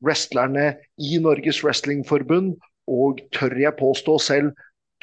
[0.06, 2.56] wrestlerne i Norges Wrestlingforbund,
[2.92, 4.52] og tør jeg påstå selv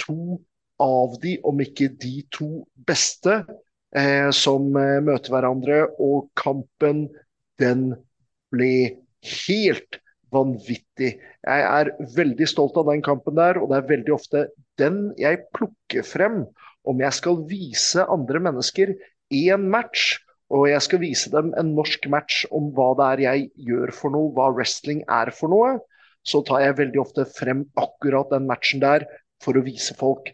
[0.00, 0.38] to
[0.82, 3.40] av de, om ikke de to beste,
[3.96, 5.80] eh, som eh, møter hverandre.
[5.98, 7.08] Og kampen,
[7.58, 7.90] den
[8.54, 8.98] ble
[9.46, 9.98] helt
[10.34, 11.16] vanvittig.
[11.18, 14.46] Jeg er veldig stolt av den kampen der, og det er veldig ofte
[14.78, 16.42] den jeg plukker frem
[16.88, 18.94] om jeg skal vise andre mennesker
[19.34, 20.18] én match.
[20.54, 24.14] Og jeg skal vise dem en norsk match om hva det er jeg gjør for
[24.14, 25.76] noe, hva wrestling er for noe.
[26.24, 29.04] Så tar jeg veldig ofte frem akkurat den matchen der
[29.44, 30.32] for å vise folk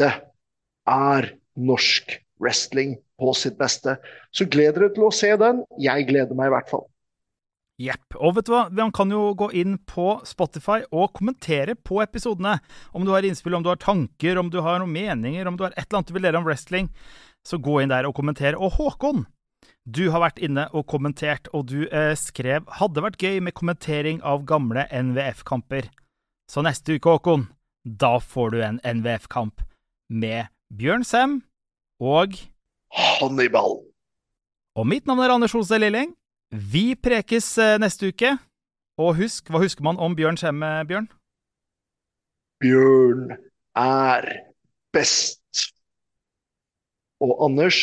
[0.00, 0.10] dette
[0.90, 1.28] er
[1.60, 3.98] norsk wrestling på sitt beste.
[4.32, 5.64] Så gled dere til å se den.
[5.82, 6.86] Jeg gleder meg i hvert fall.
[7.80, 8.16] Jepp.
[8.20, 12.58] Og vet du hva, man kan jo gå inn på Spotify og kommentere på episodene.
[12.92, 15.64] Om du har innspill, om du har tanker, om du har noen meninger, om du
[15.64, 16.90] har et eller annet du vil dele om wrestling,
[17.46, 18.58] så gå inn der og kommenter.
[18.58, 19.24] Og Håkon,
[19.88, 24.20] du har vært inne og kommentert, og du eh, skrev 'hadde vært gøy med kommentering
[24.22, 25.88] av gamle NVF-kamper'.
[26.52, 27.48] Så neste uke, Håkon,
[27.84, 29.64] da får du en NVF-kamp
[30.10, 31.40] med Bjørn Sem
[32.00, 32.36] og
[32.92, 33.80] Hannibal.
[34.76, 36.12] Og mitt navn er Anders Hose Lilling.
[36.50, 38.34] Vi prekes eh, neste uke.
[39.00, 41.06] Og husk, hva husker man om Bjørn Sem, eh, Bjørn?
[42.60, 43.30] Bjørn
[43.78, 44.26] er
[44.92, 45.70] best.
[47.20, 47.78] Og Anders,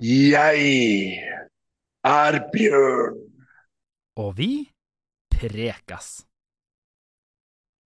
[0.00, 0.64] jeg
[2.04, 3.20] er Bjørn.
[4.16, 4.70] Og vi
[5.30, 6.29] prekas.